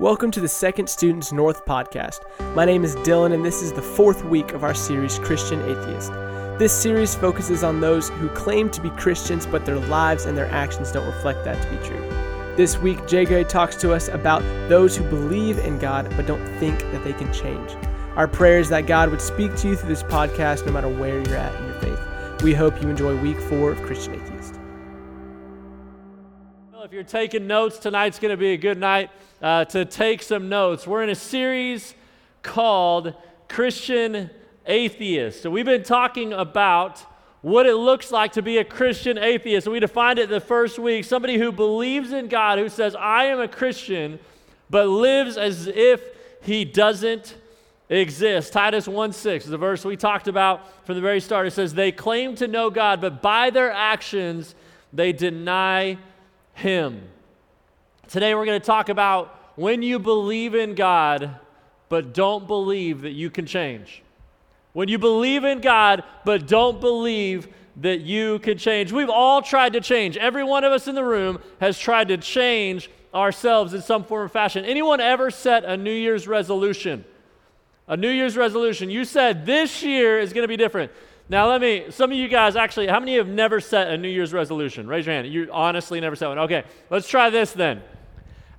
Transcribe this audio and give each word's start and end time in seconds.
Welcome 0.00 0.30
to 0.30 0.40
the 0.40 0.48
Second 0.48 0.88
Students 0.88 1.30
North 1.30 1.66
podcast. 1.66 2.20
My 2.54 2.64
name 2.64 2.84
is 2.84 2.96
Dylan, 2.96 3.34
and 3.34 3.44
this 3.44 3.60
is 3.60 3.70
the 3.70 3.82
fourth 3.82 4.24
week 4.24 4.52
of 4.52 4.64
our 4.64 4.72
series, 4.72 5.18
Christian 5.18 5.60
Atheist. 5.60 6.10
This 6.58 6.72
series 6.72 7.14
focuses 7.14 7.62
on 7.62 7.80
those 7.80 8.08
who 8.08 8.30
claim 8.30 8.70
to 8.70 8.80
be 8.80 8.88
Christians, 8.88 9.44
but 9.44 9.66
their 9.66 9.78
lives 9.78 10.24
and 10.24 10.38
their 10.38 10.50
actions 10.50 10.90
don't 10.90 11.04
reflect 11.04 11.44
that 11.44 11.60
to 11.62 11.68
be 11.68 11.86
true. 11.86 12.00
This 12.56 12.78
week, 12.78 13.06
Jay 13.06 13.44
talks 13.44 13.76
to 13.76 13.92
us 13.92 14.08
about 14.08 14.40
those 14.70 14.96
who 14.96 15.04
believe 15.04 15.58
in 15.58 15.78
God 15.78 16.10
but 16.16 16.26
don't 16.26 16.46
think 16.58 16.80
that 16.92 17.04
they 17.04 17.12
can 17.12 17.30
change. 17.30 17.76
Our 18.16 18.26
prayer 18.26 18.58
is 18.58 18.70
that 18.70 18.86
God 18.86 19.10
would 19.10 19.20
speak 19.20 19.54
to 19.56 19.68
you 19.68 19.76
through 19.76 19.90
this 19.90 20.02
podcast 20.02 20.64
no 20.64 20.72
matter 20.72 20.88
where 20.88 21.20
you're 21.22 21.36
at 21.36 21.54
in 21.60 21.66
your 21.66 21.78
faith. 21.78 22.42
We 22.42 22.54
hope 22.54 22.80
you 22.80 22.88
enjoy 22.88 23.20
week 23.20 23.38
four 23.38 23.72
of 23.72 23.82
Christian 23.82 24.14
Atheist. 24.14 24.29
You're 27.00 27.06
taking 27.06 27.46
notes, 27.46 27.78
tonight's 27.78 28.18
going 28.18 28.30
to 28.30 28.36
be 28.36 28.52
a 28.52 28.58
good 28.58 28.76
night 28.76 29.08
uh, 29.40 29.64
to 29.64 29.86
take 29.86 30.20
some 30.22 30.50
notes. 30.50 30.86
We're 30.86 31.02
in 31.02 31.08
a 31.08 31.14
series 31.14 31.94
called 32.42 33.14
Christian 33.48 34.28
Atheist. 34.66 35.42
So 35.42 35.48
we've 35.48 35.64
been 35.64 35.82
talking 35.82 36.34
about 36.34 36.98
what 37.40 37.64
it 37.64 37.76
looks 37.76 38.12
like 38.12 38.32
to 38.32 38.42
be 38.42 38.58
a 38.58 38.64
Christian 38.64 39.16
atheist. 39.16 39.66
We 39.66 39.80
defined 39.80 40.18
it 40.18 40.28
the 40.28 40.40
first 40.40 40.78
week 40.78 41.06
somebody 41.06 41.38
who 41.38 41.52
believes 41.52 42.12
in 42.12 42.28
God, 42.28 42.58
who 42.58 42.68
says, 42.68 42.94
I 42.94 43.24
am 43.24 43.40
a 43.40 43.48
Christian, 43.48 44.18
but 44.68 44.86
lives 44.86 45.38
as 45.38 45.68
if 45.68 46.02
he 46.42 46.66
doesn't 46.66 47.34
exist. 47.88 48.52
Titus 48.52 48.86
1 48.86 49.14
6 49.14 49.46
is 49.46 49.50
the 49.50 49.56
verse 49.56 49.86
we 49.86 49.96
talked 49.96 50.28
about 50.28 50.84
from 50.84 50.96
the 50.96 51.00
very 51.00 51.20
start. 51.20 51.46
It 51.46 51.52
says, 51.52 51.72
They 51.72 51.92
claim 51.92 52.34
to 52.34 52.46
know 52.46 52.68
God, 52.68 53.00
but 53.00 53.22
by 53.22 53.48
their 53.48 53.72
actions 53.72 54.54
they 54.92 55.14
deny 55.14 55.96
him. 56.60 57.02
Today 58.08 58.34
we're 58.34 58.46
going 58.46 58.60
to 58.60 58.66
talk 58.66 58.88
about 58.88 59.52
when 59.56 59.82
you 59.82 59.98
believe 59.98 60.54
in 60.54 60.74
God, 60.74 61.36
but 61.88 62.14
don't 62.14 62.46
believe 62.46 63.02
that 63.02 63.12
you 63.12 63.30
can 63.30 63.46
change. 63.46 64.02
When 64.72 64.88
you 64.88 64.98
believe 64.98 65.44
in 65.44 65.60
God, 65.60 66.04
but 66.24 66.46
don't 66.46 66.80
believe 66.80 67.48
that 67.76 68.00
you 68.00 68.38
can 68.40 68.58
change. 68.58 68.92
We've 68.92 69.10
all 69.10 69.42
tried 69.42 69.72
to 69.72 69.80
change. 69.80 70.16
Every 70.16 70.44
one 70.44 70.64
of 70.64 70.72
us 70.72 70.86
in 70.86 70.94
the 70.94 71.04
room 71.04 71.40
has 71.60 71.78
tried 71.78 72.08
to 72.08 72.16
change 72.16 72.90
ourselves 73.14 73.74
in 73.74 73.82
some 73.82 74.04
form 74.04 74.24
or 74.24 74.28
fashion. 74.28 74.64
Anyone 74.64 75.00
ever 75.00 75.30
set 75.30 75.64
a 75.64 75.76
New 75.76 75.92
Year's 75.92 76.28
resolution? 76.28 77.04
A 77.88 77.96
New 77.96 78.10
Year's 78.10 78.36
resolution. 78.36 78.90
You 78.90 79.04
said 79.04 79.46
this 79.46 79.82
year 79.82 80.20
is 80.20 80.32
going 80.32 80.44
to 80.44 80.48
be 80.48 80.56
different. 80.56 80.92
Now, 81.30 81.48
let 81.48 81.60
me, 81.60 81.84
some 81.90 82.10
of 82.10 82.18
you 82.18 82.26
guys 82.26 82.56
actually, 82.56 82.88
how 82.88 82.98
many 82.98 83.14
have 83.14 83.28
never 83.28 83.60
set 83.60 83.86
a 83.86 83.96
New 83.96 84.08
Year's 84.08 84.32
resolution? 84.32 84.88
Raise 84.88 85.06
your 85.06 85.14
hand. 85.14 85.28
You 85.28 85.48
honestly 85.52 86.00
never 86.00 86.16
set 86.16 86.26
one. 86.26 86.40
Okay, 86.40 86.64
let's 86.90 87.08
try 87.08 87.30
this 87.30 87.52
then. 87.52 87.82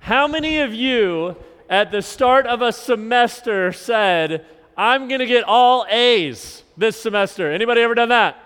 How 0.00 0.26
many 0.26 0.60
of 0.60 0.72
you 0.72 1.36
at 1.68 1.92
the 1.92 2.00
start 2.00 2.46
of 2.46 2.62
a 2.62 2.72
semester 2.72 3.72
said, 3.72 4.46
I'm 4.74 5.06
going 5.06 5.18
to 5.18 5.26
get 5.26 5.44
all 5.44 5.84
A's 5.90 6.62
this 6.78 6.98
semester? 6.98 7.52
Anybody 7.52 7.82
ever 7.82 7.94
done 7.94 8.08
that? 8.08 8.38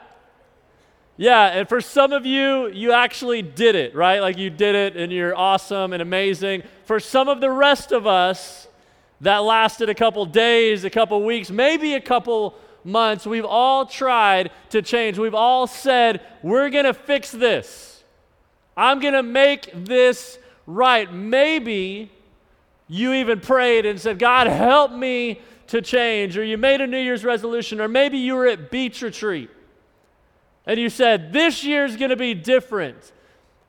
Yeah, 1.17 1.47
and 1.47 1.69
for 1.69 1.81
some 1.81 2.13
of 2.13 2.27
you, 2.27 2.67
you 2.67 2.91
actually 2.91 3.43
did 3.43 3.77
it, 3.77 3.95
right? 3.95 4.19
Like 4.19 4.39
you 4.39 4.51
did 4.51 4.75
it 4.75 4.97
and 4.97 5.13
you're 5.13 5.37
awesome 5.37 5.93
and 5.93 6.03
amazing. 6.03 6.65
For 6.85 6.99
some 6.99 7.29
of 7.29 7.41
the 7.41 7.51
rest 7.53 7.93
of 7.93 8.09
us, 8.09 8.67
that 9.21 9.39
lasted 9.39 9.89
a 9.89 9.95
couple 9.95 10.27
days, 10.27 10.85
a 10.85 10.91
couple 10.91 11.23
weeks, 11.23 11.49
maybe 11.49 11.95
a 11.95 12.01
couple 12.01 12.59
months. 12.87 13.27
We've 13.27 13.45
all 13.45 13.85
tried 13.85 14.51
to 14.71 14.81
change. 14.81 15.19
We've 15.19 15.35
all 15.35 15.67
said, 15.67 16.23
we're 16.43 16.71
going 16.71 16.85
to 16.85 16.95
fix 16.95 17.31
this. 17.31 18.05
I'm 18.77 19.01
going 19.01 19.15
to 19.15 19.23
make 19.23 19.71
this 19.75 20.39
right. 20.67 21.13
Maybe 21.13 22.11
you 22.89 23.13
even 23.15 23.41
prayed 23.41 23.85
and 23.85 24.01
said, 24.01 24.19
God, 24.19 24.47
help 24.47 24.93
me 24.93 25.41
to 25.69 25.83
change. 25.83 26.39
Or 26.39 26.45
you 26.45 26.57
made 26.57 26.81
a 26.81 26.87
New 26.87 26.99
Year's 26.99 27.25
resolution. 27.25 27.81
Or 27.81 27.89
maybe 27.89 28.19
you 28.19 28.35
were 28.35 28.47
at 28.47 28.71
beach 28.71 29.03
retreat 29.03 29.51
and 30.67 30.81
you 30.81 30.91
said, 30.91 31.33
This 31.33 31.65
year's 31.65 31.97
going 31.97 32.11
to 32.11 32.17
be 32.17 32.35
different. 32.35 33.13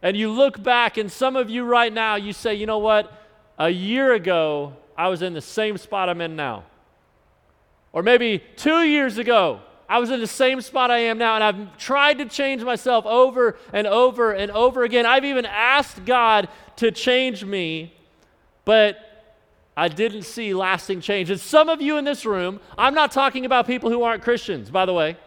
And 0.01 0.15
you 0.15 0.31
look 0.31 0.61
back, 0.61 0.97
and 0.97 1.11
some 1.11 1.35
of 1.35 1.49
you 1.49 1.63
right 1.63 1.91
now, 1.91 2.15
you 2.15 2.33
say, 2.33 2.55
You 2.55 2.65
know 2.65 2.79
what? 2.79 3.11
A 3.57 3.69
year 3.69 4.13
ago, 4.13 4.75
I 4.97 5.07
was 5.07 5.21
in 5.21 5.33
the 5.33 5.41
same 5.41 5.77
spot 5.77 6.09
I'm 6.09 6.21
in 6.21 6.35
now. 6.35 6.63
Or 7.97 8.03
maybe 8.03 8.43
two 8.55 8.83
years 8.83 9.17
ago, 9.17 9.59
I 9.89 9.97
was 9.97 10.11
in 10.11 10.19
the 10.19 10.27
same 10.27 10.61
spot 10.61 10.91
I 10.91 10.99
am 10.99 11.17
now, 11.17 11.33
and 11.33 11.43
I've 11.43 11.77
tried 11.79 12.19
to 12.19 12.25
change 12.25 12.61
myself 12.61 13.07
over 13.07 13.57
and 13.73 13.87
over 13.87 14.33
and 14.33 14.51
over 14.51 14.83
again. 14.83 15.07
I've 15.07 15.25
even 15.25 15.47
asked 15.47 16.05
God 16.05 16.47
to 16.75 16.91
change 16.91 17.43
me, 17.43 17.91
but 18.65 18.99
I 19.75 19.87
didn't 19.87 20.25
see 20.25 20.53
lasting 20.53 21.01
change. 21.01 21.31
And 21.31 21.39
some 21.39 21.69
of 21.69 21.81
you 21.81 21.97
in 21.97 22.05
this 22.05 22.23
room, 22.23 22.59
I'm 22.77 22.93
not 22.93 23.11
talking 23.11 23.47
about 23.47 23.65
people 23.65 23.89
who 23.89 24.03
aren't 24.03 24.21
Christians, 24.21 24.69
by 24.69 24.85
the 24.85 24.93
way. 24.93 25.17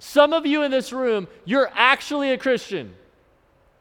Some 0.00 0.32
of 0.32 0.44
you 0.44 0.64
in 0.64 0.72
this 0.72 0.92
room, 0.92 1.28
you're 1.44 1.70
actually 1.72 2.32
a 2.32 2.36
Christian. 2.36 2.96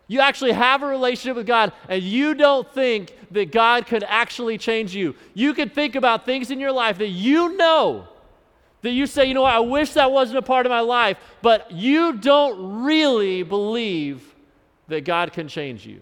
You 0.07 0.19
actually 0.19 0.51
have 0.51 0.83
a 0.83 0.85
relationship 0.85 1.37
with 1.37 1.47
God, 1.47 1.73
and 1.89 2.03
you 2.03 2.35
don't 2.35 2.71
think 2.71 3.15
that 3.31 3.51
God 3.51 3.87
could 3.87 4.03
actually 4.03 4.59
change 4.59 4.93
you. 4.93 5.15
You 5.33 5.55
could 5.55 5.73
think 5.73 5.95
about 5.95 6.23
things 6.23 6.51
in 6.51 6.59
your 6.59 6.71
life 6.71 6.99
that 6.99 7.07
you 7.07 7.57
know, 7.57 8.09
that 8.81 8.91
you 8.91 9.05
say, 9.05 9.25
you 9.25 9.33
know 9.33 9.43
what, 9.43 9.53
I 9.53 9.59
wish 9.59 9.93
that 9.93 10.11
wasn't 10.11 10.39
a 10.39 10.41
part 10.41 10.65
of 10.65 10.71
my 10.71 10.79
life, 10.79 11.17
but 11.41 11.71
you 11.71 12.13
don't 12.13 12.83
really 12.83 13.43
believe 13.43 14.35
that 14.87 15.05
God 15.05 15.33
can 15.33 15.47
change 15.47 15.85
you. 15.85 16.01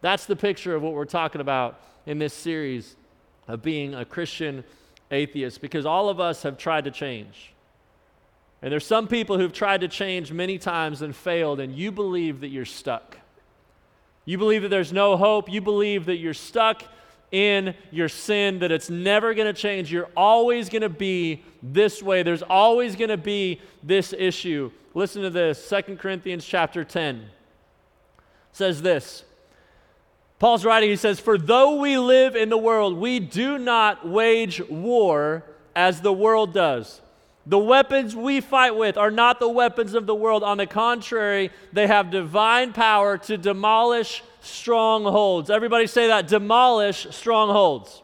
That's 0.00 0.26
the 0.26 0.36
picture 0.36 0.74
of 0.74 0.82
what 0.82 0.92
we're 0.92 1.04
talking 1.04 1.40
about 1.40 1.80
in 2.06 2.18
this 2.18 2.34
series 2.34 2.96
of 3.48 3.62
being 3.62 3.94
a 3.94 4.04
Christian 4.04 4.64
atheist, 5.10 5.60
because 5.60 5.86
all 5.86 6.08
of 6.08 6.20
us 6.20 6.42
have 6.42 6.58
tried 6.58 6.84
to 6.84 6.90
change. 6.90 7.52
And 8.62 8.72
there's 8.72 8.86
some 8.86 9.06
people 9.06 9.38
who've 9.38 9.52
tried 9.52 9.82
to 9.82 9.88
change 9.88 10.32
many 10.32 10.58
times 10.58 11.02
and 11.02 11.14
failed, 11.14 11.60
and 11.60 11.74
you 11.74 11.92
believe 11.92 12.40
that 12.40 12.48
you're 12.48 12.64
stuck. 12.64 13.18
You 14.24 14.38
believe 14.38 14.62
that 14.62 14.68
there's 14.68 14.92
no 14.92 15.18
hope. 15.18 15.50
You 15.50 15.60
believe 15.60 16.06
that 16.06 16.16
you're 16.16 16.32
stuck 16.32 16.82
in 17.34 17.74
your 17.90 18.08
sin, 18.08 18.60
that 18.60 18.70
it's 18.70 18.88
never 18.88 19.34
going 19.34 19.52
to 19.52 19.60
change. 19.60 19.92
You're 19.92 20.10
always 20.16 20.68
going 20.68 20.82
to 20.82 20.88
be 20.88 21.42
this 21.64 22.00
way. 22.00 22.22
There's 22.22 22.44
always 22.44 22.94
going 22.94 23.10
to 23.10 23.16
be 23.16 23.60
this 23.82 24.14
issue. 24.16 24.70
Listen 24.94 25.22
to 25.22 25.30
this 25.30 25.68
2 25.68 25.96
Corinthians 25.96 26.44
chapter 26.44 26.84
10 26.84 27.26
says 28.52 28.82
this. 28.82 29.24
Paul's 30.38 30.64
writing, 30.64 30.90
he 30.90 30.96
says, 30.96 31.18
For 31.18 31.36
though 31.36 31.80
we 31.80 31.98
live 31.98 32.36
in 32.36 32.50
the 32.50 32.58
world, 32.58 32.96
we 32.96 33.18
do 33.18 33.58
not 33.58 34.06
wage 34.08 34.60
war 34.68 35.42
as 35.74 36.02
the 36.02 36.12
world 36.12 36.54
does. 36.54 37.00
The 37.46 37.58
weapons 37.58 38.14
we 38.14 38.40
fight 38.40 38.76
with 38.76 38.96
are 38.96 39.10
not 39.10 39.40
the 39.40 39.48
weapons 39.48 39.94
of 39.94 40.06
the 40.06 40.14
world. 40.14 40.44
On 40.44 40.56
the 40.56 40.66
contrary, 40.66 41.50
they 41.72 41.88
have 41.88 42.10
divine 42.10 42.72
power 42.72 43.18
to 43.18 43.36
demolish 43.36 44.22
strongholds. 44.44 45.50
Everybody 45.50 45.86
say 45.86 46.08
that 46.08 46.28
demolish 46.28 47.06
strongholds. 47.10 48.02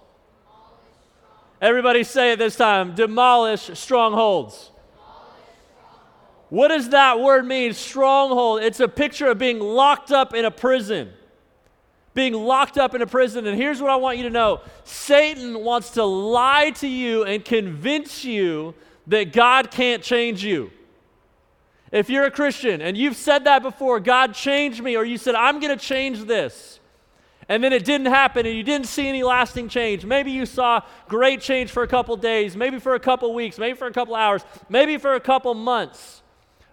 Everybody 1.61 2.05
say 2.05 2.33
it 2.33 2.39
this 2.39 2.56
time 2.56 2.95
demolish 2.95 3.71
strongholds. 3.78 4.71
What 6.49 6.69
does 6.69 6.89
that 6.89 7.21
word 7.21 7.47
mean? 7.47 7.73
Stronghold. 7.75 8.62
It's 8.62 8.81
a 8.81 8.89
picture 8.89 9.28
of 9.28 9.39
being 9.39 9.61
locked 9.61 10.11
up 10.11 10.34
in 10.34 10.45
a 10.45 10.51
prison. 10.51 11.12
Being 12.12 12.34
locked 12.34 12.77
up 12.77 12.95
in 12.95 13.03
a 13.03 13.07
prison. 13.07 13.47
And 13.47 13.57
here's 13.57 13.81
what 13.81 13.91
I 13.91 13.97
want 13.97 14.19
you 14.19 14.25
to 14.25 14.31
know 14.31 14.61
Satan 14.83 15.62
wants 15.62 15.91
to 15.91 16.05
lie 16.05 16.71
to 16.71 16.89
you 16.89 17.25
and 17.25 17.45
convince 17.45 18.25
you 18.25 18.75
that 19.07 19.33
God 19.33 19.71
can't 19.71 20.03
change 20.03 20.45
you. 20.45 20.72
If 21.93 22.09
you're 22.09 22.25
a 22.25 22.31
Christian 22.31 22.81
and 22.81 22.97
you've 22.97 23.17
said 23.17 23.45
that 23.45 23.62
before, 23.62 23.99
God 24.01 24.34
changed 24.34 24.83
me, 24.83 24.97
or 24.97 25.05
you 25.05 25.19
said, 25.19 25.34
I'm 25.34 25.61
going 25.61 25.77
to 25.77 25.84
change 25.84 26.25
this, 26.25 26.78
and 27.48 27.65
then 27.65 27.72
it 27.72 27.84
didn't 27.84 28.07
happen 28.07 28.47
and 28.47 28.54
you 28.54 28.63
didn't 28.63 28.87
see 28.87 29.09
any 29.09 29.25
lasting 29.25 29.69
change. 29.69 30.04
Maybe 30.04 30.31
you 30.31 30.47
saw 30.47 30.83
great 31.09 31.41
change 31.41 31.71
for 31.72 31.83
a 31.83 31.89
couple 31.89 32.16
days, 32.16 32.57
maybe 32.57 32.78
for 32.78 32.95
a 32.95 33.01
couple 33.01 33.34
weeks, 33.34 33.59
maybe 33.59 33.77
for 33.77 33.89
a 33.89 33.92
couple 33.92 34.15
hours, 34.15 34.45
maybe 34.69 34.98
for 34.98 35.15
a 35.15 35.21
couple 35.21 35.53
months. 35.54 36.22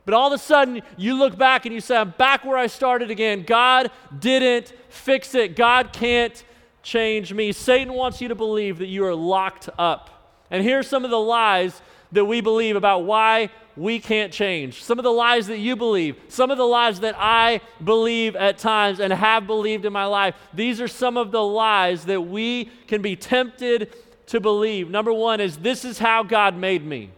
But 0.05 0.13
all 0.13 0.27
of 0.27 0.33
a 0.33 0.37
sudden, 0.37 0.83
you 0.95 1.17
look 1.17 1.35
back 1.35 1.65
and 1.65 1.73
you 1.73 1.81
say, 1.81 1.97
I'm 1.97 2.11
back 2.11 2.45
where 2.45 2.57
I 2.57 2.67
started 2.67 3.09
again. 3.09 3.41
God 3.41 3.89
didn't 4.17 4.71
fix 4.87 5.33
it. 5.33 5.55
God 5.55 5.91
can't 5.91 6.43
change 6.83 7.33
me. 7.33 7.51
Satan 7.51 7.93
wants 7.93 8.21
you 8.21 8.27
to 8.27 8.35
believe 8.35 8.77
that 8.77 8.85
you 8.85 9.03
are 9.03 9.15
locked 9.15 9.69
up. 9.79 10.35
And 10.51 10.63
here's 10.63 10.87
some 10.87 11.03
of 11.03 11.11
the 11.11 11.19
lies 11.19 11.81
that 12.11 12.25
we 12.25 12.41
believe 12.41 12.75
about 12.75 13.05
why 13.05 13.49
we 13.75 13.99
can't 13.99 14.33
change. 14.33 14.83
Some 14.83 14.97
of 14.97 15.03
the 15.03 15.11
lies 15.11 15.47
that 15.47 15.59
you 15.59 15.75
believe, 15.75 16.17
some 16.29 16.49
of 16.49 16.57
the 16.57 16.65
lies 16.65 16.99
that 17.01 17.15
I 17.17 17.61
believe 17.83 18.35
at 18.35 18.57
times 18.57 18.99
and 18.99 19.13
have 19.13 19.45
believed 19.45 19.85
in 19.85 19.93
my 19.93 20.05
life. 20.05 20.35
These 20.53 20.81
are 20.81 20.87
some 20.87 21.17
of 21.17 21.31
the 21.31 21.43
lies 21.43 22.05
that 22.05 22.21
we 22.21 22.71
can 22.87 23.01
be 23.01 23.15
tempted 23.15 23.93
to 24.27 24.39
believe. 24.39 24.89
Number 24.89 25.13
one 25.13 25.39
is 25.39 25.57
this 25.57 25.85
is 25.85 25.99
how 25.99 26.23
God 26.23 26.57
made 26.57 26.83
me. 26.83 27.11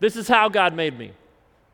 This 0.00 0.16
is 0.16 0.28
how 0.28 0.48
God 0.48 0.74
made 0.74 0.98
me. 0.98 1.12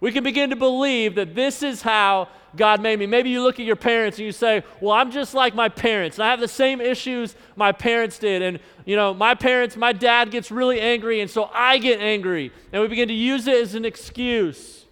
We 0.04 0.12
can 0.12 0.22
begin 0.22 0.50
to 0.50 0.56
believe 0.56 1.14
that 1.14 1.34
this 1.34 1.62
is 1.62 1.80
how 1.80 2.28
God 2.54 2.82
made 2.82 2.98
me. 2.98 3.06
Maybe 3.06 3.30
you 3.30 3.42
look 3.42 3.58
at 3.58 3.64
your 3.64 3.74
parents 3.74 4.18
and 4.18 4.26
you 4.26 4.32
say, 4.32 4.62
Well, 4.78 4.92
I'm 4.92 5.10
just 5.10 5.32
like 5.32 5.54
my 5.54 5.70
parents, 5.70 6.18
and 6.18 6.26
I 6.26 6.30
have 6.30 6.40
the 6.40 6.46
same 6.46 6.82
issues 6.82 7.34
my 7.56 7.72
parents 7.72 8.18
did. 8.18 8.42
And, 8.42 8.60
you 8.84 8.96
know, 8.96 9.14
my 9.14 9.34
parents, 9.34 9.78
my 9.78 9.94
dad 9.94 10.30
gets 10.30 10.50
really 10.50 10.78
angry, 10.78 11.22
and 11.22 11.30
so 11.30 11.48
I 11.54 11.78
get 11.78 12.00
angry. 12.00 12.52
And 12.70 12.82
we 12.82 12.88
begin 12.88 13.08
to 13.08 13.14
use 13.14 13.46
it 13.46 13.54
as 13.54 13.74
an 13.74 13.86
excuse. 13.86 14.84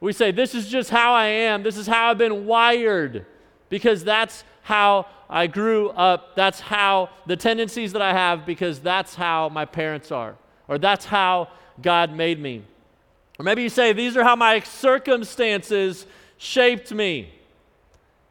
We 0.00 0.12
say, 0.12 0.32
This 0.32 0.54
is 0.54 0.68
just 0.68 0.90
how 0.90 1.14
I 1.14 1.24
am, 1.24 1.62
this 1.62 1.78
is 1.78 1.86
how 1.86 2.10
I've 2.10 2.18
been 2.18 2.44
wired, 2.44 3.24
because 3.70 4.04
that's 4.04 4.44
how 4.64 5.06
I 5.30 5.46
grew 5.46 5.88
up. 5.92 6.36
That's 6.36 6.60
how 6.60 7.08
the 7.24 7.36
tendencies 7.36 7.94
that 7.94 8.02
I 8.02 8.12
have, 8.12 8.44
because 8.44 8.80
that's 8.80 9.14
how 9.14 9.48
my 9.48 9.64
parents 9.64 10.12
are, 10.12 10.36
or 10.68 10.76
that's 10.76 11.06
how 11.06 11.48
God 11.80 12.12
made 12.12 12.38
me. 12.38 12.64
Or 13.38 13.44
maybe 13.44 13.62
you 13.62 13.68
say, 13.68 13.92
These 13.92 14.16
are 14.16 14.24
how 14.24 14.36
my 14.36 14.60
circumstances 14.60 16.06
shaped 16.36 16.92
me. 16.92 17.32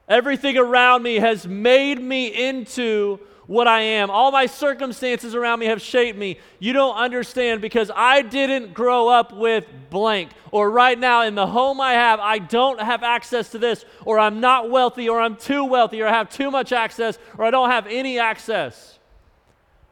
Everything 0.07 0.57
around 0.57 1.04
me 1.04 1.15
has 1.15 1.48
made 1.48 2.01
me 2.01 2.27
into 2.27 3.19
what 3.48 3.68
I 3.68 3.81
am. 3.81 4.09
All 4.09 4.31
my 4.31 4.45
circumstances 4.45 5.33
around 5.33 5.59
me 5.59 5.68
have 5.68 5.81
shaped 5.81 6.18
me. 6.18 6.38
You 6.59 6.74
don't 6.74 6.95
understand 6.95 7.62
because 7.62 7.89
I 7.94 8.21
didn't 8.21 8.74
grow 8.74 9.07
up 9.07 9.33
with 9.33 9.65
blank. 9.89 10.31
Or 10.51 10.69
right 10.69 11.00
now, 11.00 11.24
in 11.24 11.36
the 11.36 11.48
home 11.48 11.81
I 11.81 11.94
have, 11.94 12.19
I 12.19 12.39
don't 12.39 12.80
have 12.80 13.04
access 13.04 13.50
to 13.51 13.57
this. 13.57 13.86
Or 14.06 14.19
I'm 14.19 14.39
not 14.39 14.69
wealthy, 14.69 15.09
or 15.09 15.19
I'm 15.19 15.38
too 15.38 15.63
wealthy, 15.63 16.01
or 16.01 16.07
I 16.07 16.13
have 16.13 16.30
too 16.30 16.51
much 16.51 16.71
access, 16.71 17.18
or 17.38 17.45
I 17.45 17.51
don't 17.51 17.69
have 17.69 17.88
any 17.88 18.19
access. 18.19 19.00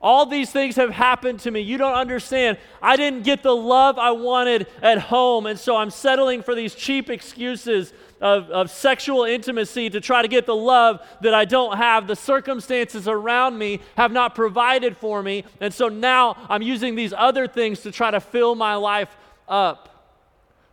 All 0.05 0.27
these 0.27 0.51
things 0.51 0.75
have 0.75 0.91
happened 0.91 1.39
to 1.39 1.49
me. 1.49 1.61
You 1.61 1.79
don't 1.79 1.95
understand. 1.95 2.59
I 2.79 2.95
didn't 2.95 3.23
get 3.23 3.41
the 3.41 3.55
love 3.55 3.97
I 3.97 4.11
wanted 4.11 4.67
at 4.83 4.99
home, 4.99 5.47
and 5.47 5.57
so 5.57 5.75
I'm 5.75 5.89
settling 5.89 6.43
for 6.43 6.53
these 6.53 6.75
cheap 6.75 7.09
excuses 7.09 7.91
of, 8.21 8.51
of 8.51 8.69
sexual 8.69 9.23
intimacy 9.23 9.89
to 9.89 9.99
try 9.99 10.21
to 10.21 10.27
get 10.27 10.45
the 10.45 10.55
love 10.55 11.01
that 11.21 11.33
I 11.33 11.43
don't 11.43 11.77
have. 11.77 12.05
The 12.05 12.15
circumstances 12.15 13.07
around 13.07 13.57
me 13.57 13.79
have 13.97 14.11
not 14.11 14.35
provided 14.35 14.95
for 14.95 15.23
me, 15.23 15.43
and 15.59 15.73
so 15.73 15.87
now 15.87 16.37
I'm 16.49 16.61
using 16.61 16.93
these 16.93 17.11
other 17.11 17.47
things 17.47 17.79
to 17.79 17.91
try 17.91 18.11
to 18.11 18.19
fill 18.19 18.53
my 18.53 18.75
life 18.75 19.17
up. 19.47 19.94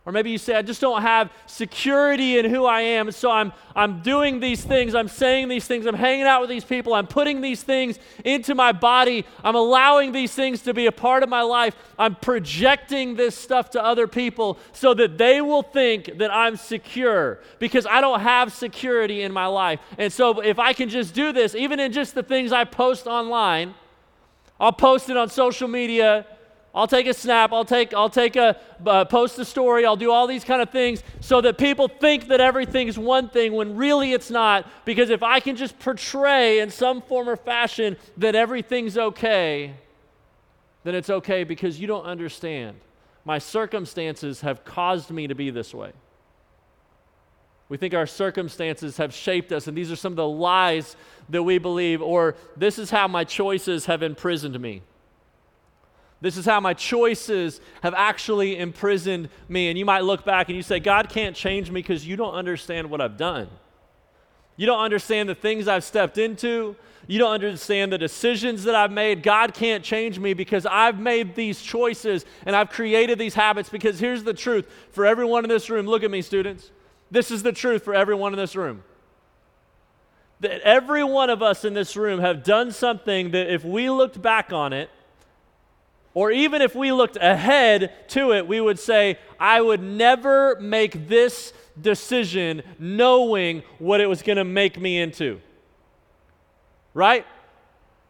Or 0.05 0.11
maybe 0.11 0.31
you 0.31 0.37
say, 0.37 0.55
I 0.55 0.61
just 0.61 0.81
don't 0.81 1.01
have 1.01 1.31
security 1.45 2.37
in 2.37 2.49
who 2.49 2.65
I 2.65 2.81
am. 2.81 3.09
So 3.13 3.31
I'm, 3.31 3.53
I'm 3.73 4.01
doing 4.01 4.41
these 4.41 4.61
things, 4.61 4.95
I'm 4.95 5.07
saying 5.07 5.47
these 5.47 5.65
things, 5.65 5.85
I'm 5.85 5.95
hanging 5.95 6.25
out 6.25 6.41
with 6.41 6.49
these 6.49 6.65
people, 6.65 6.93
I'm 6.93 7.07
putting 7.07 7.39
these 7.39 7.63
things 7.63 7.97
into 8.25 8.53
my 8.53 8.73
body, 8.73 9.25
I'm 9.45 9.55
allowing 9.55 10.11
these 10.11 10.33
things 10.33 10.61
to 10.63 10.73
be 10.73 10.87
a 10.87 10.91
part 10.91 11.23
of 11.23 11.29
my 11.29 11.41
life. 11.41 11.73
I'm 11.97 12.15
projecting 12.15 13.15
this 13.15 13.33
stuff 13.37 13.69
to 13.71 13.83
other 13.83 14.05
people 14.05 14.59
so 14.73 14.93
that 14.93 15.17
they 15.17 15.39
will 15.39 15.63
think 15.63 16.17
that 16.17 16.33
I'm 16.33 16.57
secure 16.57 17.39
because 17.59 17.85
I 17.85 18.01
don't 18.01 18.19
have 18.19 18.51
security 18.51 19.21
in 19.21 19.31
my 19.31 19.45
life. 19.45 19.79
And 19.97 20.11
so 20.11 20.41
if 20.41 20.59
I 20.59 20.73
can 20.73 20.89
just 20.89 21.13
do 21.13 21.31
this, 21.31 21.55
even 21.55 21.79
in 21.79 21.93
just 21.93 22.13
the 22.13 22.23
things 22.23 22.51
I 22.51 22.65
post 22.65 23.07
online, 23.07 23.73
I'll 24.59 24.73
post 24.73 25.09
it 25.09 25.15
on 25.15 25.29
social 25.29 25.69
media 25.69 26.25
I'll 26.75 26.87
take 26.87 27.05
a 27.05 27.13
snap, 27.13 27.53
I'll 27.53 27.65
take, 27.65 27.93
I'll 27.93 28.09
take 28.09 28.35
a, 28.35 28.57
uh, 28.83 29.05
post 29.05 29.37
a 29.37 29.45
story, 29.45 29.85
I'll 29.85 29.95
do 29.95 30.11
all 30.11 30.25
these 30.25 30.43
kind 30.43 30.59
of 30.59 30.71
things 30.71 31.03
so 31.19 31.39
that 31.41 31.59
people 31.59 31.87
think 31.87 32.29
that 32.29 32.41
everything's 32.41 32.97
one 32.97 33.29
thing 33.29 33.53
when 33.53 33.75
really 33.75 34.11
it's 34.11 34.31
not. 34.31 34.67
Because 34.83 35.11
if 35.11 35.21
I 35.21 35.39
can 35.39 35.55
just 35.55 35.77
portray 35.77 36.59
in 36.59 36.71
some 36.71 37.03
form 37.03 37.29
or 37.29 37.35
fashion 37.35 37.95
that 38.17 38.33
everything's 38.33 38.97
okay, 38.97 39.75
then 40.83 40.95
it's 40.95 41.11
okay 41.11 41.43
because 41.43 41.79
you 41.79 41.85
don't 41.85 42.05
understand. 42.05 42.77
My 43.23 43.37
circumstances 43.37 44.41
have 44.41 44.65
caused 44.65 45.11
me 45.11 45.27
to 45.27 45.35
be 45.35 45.51
this 45.51 45.75
way. 45.75 45.91
We 47.69 47.77
think 47.77 47.93
our 47.93 48.07
circumstances 48.07 48.97
have 48.97 49.13
shaped 49.13 49.51
us, 49.51 49.67
and 49.67 49.77
these 49.77 49.91
are 49.91 49.95
some 49.95 50.13
of 50.13 50.17
the 50.17 50.27
lies 50.27 50.95
that 51.29 51.43
we 51.43 51.59
believe, 51.59 52.01
or 52.01 52.35
this 52.57 52.77
is 52.79 52.89
how 52.89 53.07
my 53.07 53.23
choices 53.23 53.85
have 53.85 54.03
imprisoned 54.03 54.59
me. 54.59 54.81
This 56.23 56.37
is 56.37 56.45
how 56.45 56.61
my 56.61 56.73
choices 56.73 57.59
have 57.81 57.93
actually 57.93 58.57
imprisoned 58.57 59.27
me. 59.49 59.67
And 59.67 59.77
you 59.77 59.83
might 59.83 60.05
look 60.05 60.23
back 60.23 60.47
and 60.47 60.55
you 60.55 60.63
say, 60.63 60.79
God 60.79 61.09
can't 61.09 61.35
change 61.35 61.69
me 61.69 61.81
because 61.81 62.07
you 62.07 62.15
don't 62.15 62.33
understand 62.33 62.89
what 62.89 63.01
I've 63.01 63.17
done. 63.17 63.49
You 64.55 64.65
don't 64.65 64.79
understand 64.79 65.27
the 65.27 65.35
things 65.35 65.67
I've 65.67 65.83
stepped 65.83 66.17
into. 66.17 66.77
You 67.07 67.19
don't 67.19 67.33
understand 67.33 67.91
the 67.91 67.97
decisions 67.97 68.63
that 68.63 68.73
I've 68.73 68.89
made. 68.93 69.21
God 69.21 69.53
can't 69.53 69.83
change 69.83 70.17
me 70.17 70.33
because 70.33 70.65
I've 70.65 70.97
made 70.97 71.35
these 71.35 71.61
choices 71.61 72.23
and 72.45 72.55
I've 72.55 72.69
created 72.69 73.19
these 73.19 73.33
habits. 73.33 73.67
Because 73.67 73.99
here's 73.99 74.23
the 74.23 74.33
truth 74.33 74.65
for 74.91 75.05
everyone 75.05 75.43
in 75.43 75.49
this 75.49 75.69
room 75.69 75.85
look 75.87 76.03
at 76.03 76.11
me, 76.11 76.21
students. 76.21 76.71
This 77.11 77.31
is 77.31 77.43
the 77.43 77.51
truth 77.51 77.83
for 77.83 77.93
everyone 77.93 78.31
in 78.31 78.39
this 78.39 78.55
room. 78.55 78.85
That 80.39 80.61
every 80.61 81.03
one 81.03 81.29
of 81.29 81.43
us 81.43 81.65
in 81.65 81.73
this 81.73 81.97
room 81.97 82.21
have 82.21 82.45
done 82.45 82.71
something 82.71 83.31
that 83.31 83.53
if 83.53 83.65
we 83.65 83.89
looked 83.89 84.21
back 84.21 84.53
on 84.53 84.71
it, 84.71 84.89
or 86.13 86.31
even 86.31 86.61
if 86.61 86.75
we 86.75 86.91
looked 86.91 87.17
ahead 87.17 87.91
to 88.09 88.33
it, 88.33 88.47
we 88.47 88.61
would 88.61 88.79
say, 88.79 89.17
I 89.39 89.61
would 89.61 89.81
never 89.81 90.59
make 90.59 91.07
this 91.07 91.53
decision 91.81 92.61
knowing 92.77 93.63
what 93.79 93.99
it 93.99 94.07
was 94.07 94.21
going 94.21 94.37
to 94.37 94.43
make 94.43 94.79
me 94.79 94.99
into. 94.99 95.41
Right? 96.93 97.25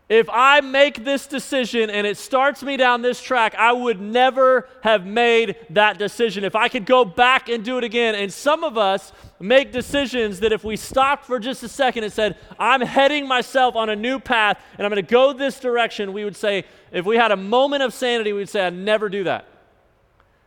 If 0.10 0.30
I 0.30 0.60
make 0.60 1.06
this 1.06 1.28
decision 1.28 1.90
and 1.90 2.06
it 2.06 2.18
starts 2.18 2.62
me 2.62 2.76
down 2.76 3.02
this 3.02 3.22
track, 3.22 3.56
I 3.56 3.72
would 3.72 4.02
never 4.02 4.68
have 4.82 5.06
made 5.06 5.56
that 5.70 5.98
decision. 5.98 6.44
If 6.44 6.56
I 6.56 6.68
could 6.68 6.86
go 6.86 7.06
back 7.06 7.48
and 7.48 7.64
do 7.64 7.78
it 7.78 7.86
again, 7.86 8.14
and 8.14 8.32
some 8.32 8.66
of 8.66 8.78
us 8.78 9.14
make 9.40 9.72
decisions 9.72 10.42
that 10.42 10.52
if 10.52 10.64
we 10.64 10.76
stopped 10.76 11.26
for 11.26 11.40
just 11.40 11.64
a 11.64 11.70
second 11.70 12.04
and 12.04 12.12
said, 12.12 12.38
I'm 12.60 12.82
heading 12.82 13.28
myself 13.28 13.78
on 13.78 13.90
a 13.90 13.96
new 13.96 14.20
path 14.20 14.62
and 14.78 14.86
I'm 14.86 14.92
going 14.92 15.04
to 15.04 15.10
go 15.10 15.32
this 15.32 15.60
direction, 15.60 16.12
we 16.12 16.26
would 16.26 16.36
say, 16.36 16.66
if 16.92 17.06
we 17.06 17.16
had 17.16 17.32
a 17.32 17.38
moment 17.38 17.82
of 17.82 17.94
sanity, 17.94 18.34
we'd 18.34 18.50
say, 18.50 18.66
I'd 18.68 18.74
never 18.74 19.08
do 19.08 19.24
that. 19.24 19.48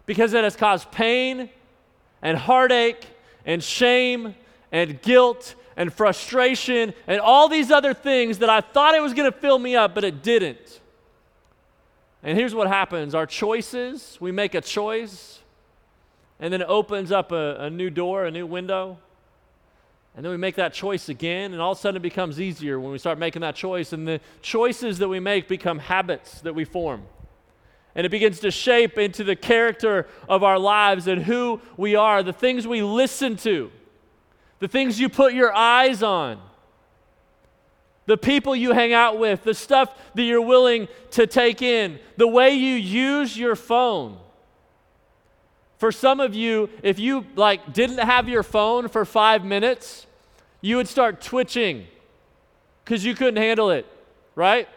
Because 0.05 0.35
it 0.35 0.45
has 0.45 0.55
caused 0.55 0.91
pain 0.93 1.49
and 2.21 2.37
heartache 2.37 3.07
and 3.47 3.65
shame 3.65 4.35
and 4.71 5.01
guilt 5.01 5.55
and 5.77 5.93
frustration 5.93 6.95
and 7.07 7.21
all 7.21 7.49
these 7.49 7.71
other 7.71 7.93
things 7.93 8.39
that 8.39 8.49
I 8.49 8.61
thought 8.61 8.95
it 8.95 9.03
was 9.03 9.13
going 9.13 9.31
to 9.31 9.39
fill 9.39 9.59
me 9.59 9.77
up, 9.77 9.95
but 9.95 10.05
it 10.05 10.23
didn't. 10.23 10.81
And 12.23 12.37
here's 12.37 12.55
what 12.55 12.67
happens 12.67 13.15
our 13.15 13.27
choices, 13.27 14.17
we 14.21 14.33
make 14.33 14.55
a 14.55 14.61
choice, 14.61 15.41
and 16.41 16.53
then 16.53 16.63
it 16.63 16.69
opens 16.69 17.13
up 17.13 17.31
a, 17.31 17.57
a 17.61 17.71
new 17.71 17.91
door, 17.91 18.25
a 18.25 18.31
new 18.31 18.47
window. 18.47 18.99
And 20.17 20.25
then 20.25 20.33
we 20.33 20.39
make 20.39 20.55
that 20.55 20.73
choice 20.73 21.11
again, 21.11 21.53
and 21.53 21.61
all 21.61 21.73
of 21.73 21.79
a 21.79 21.81
sudden 21.83 21.99
it 21.99 22.03
becomes 22.03 22.41
easier 22.41 22.81
when 22.81 22.91
we 22.91 22.97
start 22.97 23.19
making 23.19 23.43
that 23.43 23.55
choice. 23.55 23.93
And 23.93 24.09
the 24.09 24.21
choices 24.41 24.97
that 24.99 25.09
we 25.09 25.21
make 25.21 25.47
become 25.47 25.79
habits 25.79 26.41
that 26.41 26.55
we 26.55 26.65
form. 26.65 27.03
And 27.95 28.07
it 28.07 28.09
begins 28.09 28.41
to 28.41 28.51
shape 28.51 28.97
into 28.97 29.25
the 29.25 29.37
character 29.37 30.07
of 30.27 30.43
our 30.43 30.59
lives 30.59 31.07
and 31.07 31.23
who 31.23 31.61
we 31.77 31.97
are, 31.97 32.23
the 32.23 32.33
things 32.33 32.67
we 32.67 32.83
listen 32.83 33.37
to 33.39 33.71
the 34.59 34.69
things 34.69 34.99
you 34.99 35.09
put 35.09 35.35
your 35.35 35.55
eyes 35.55 36.03
on, 36.03 36.41
the 38.07 38.17
people 38.17 38.55
you 38.55 38.73
hang 38.73 38.93
out 38.93 39.19
with, 39.19 39.43
the 39.45 39.55
stuff 39.55 39.97
that 40.15 40.23
you're 40.23 40.41
willing 40.41 40.89
to 41.11 41.27
take 41.27 41.61
in, 41.61 41.99
the 42.17 42.29
way 42.29 42.51
you 42.51 42.75
use 42.75 43.37
your 43.37 43.57
phone. 43.57 44.19
For 45.79 45.93
some 45.93 46.21
of 46.21 46.35
you, 46.35 46.71
if 46.83 46.99
you 46.99 47.27
like 47.35 47.73
didn't 47.73 47.99
have 47.99 48.29
your 48.29 48.43
phone 48.43 48.89
for 48.89 49.05
5 49.05 49.45
minutes, 49.45 50.07
you 50.61 50.77
would 50.77 50.89
start 50.89 51.21
twitching 51.21 51.87
cuz 52.85 53.05
you 53.05 53.15
couldn't 53.15 53.37
handle 53.37 53.71
it, 53.71 53.85
right? 54.35 54.69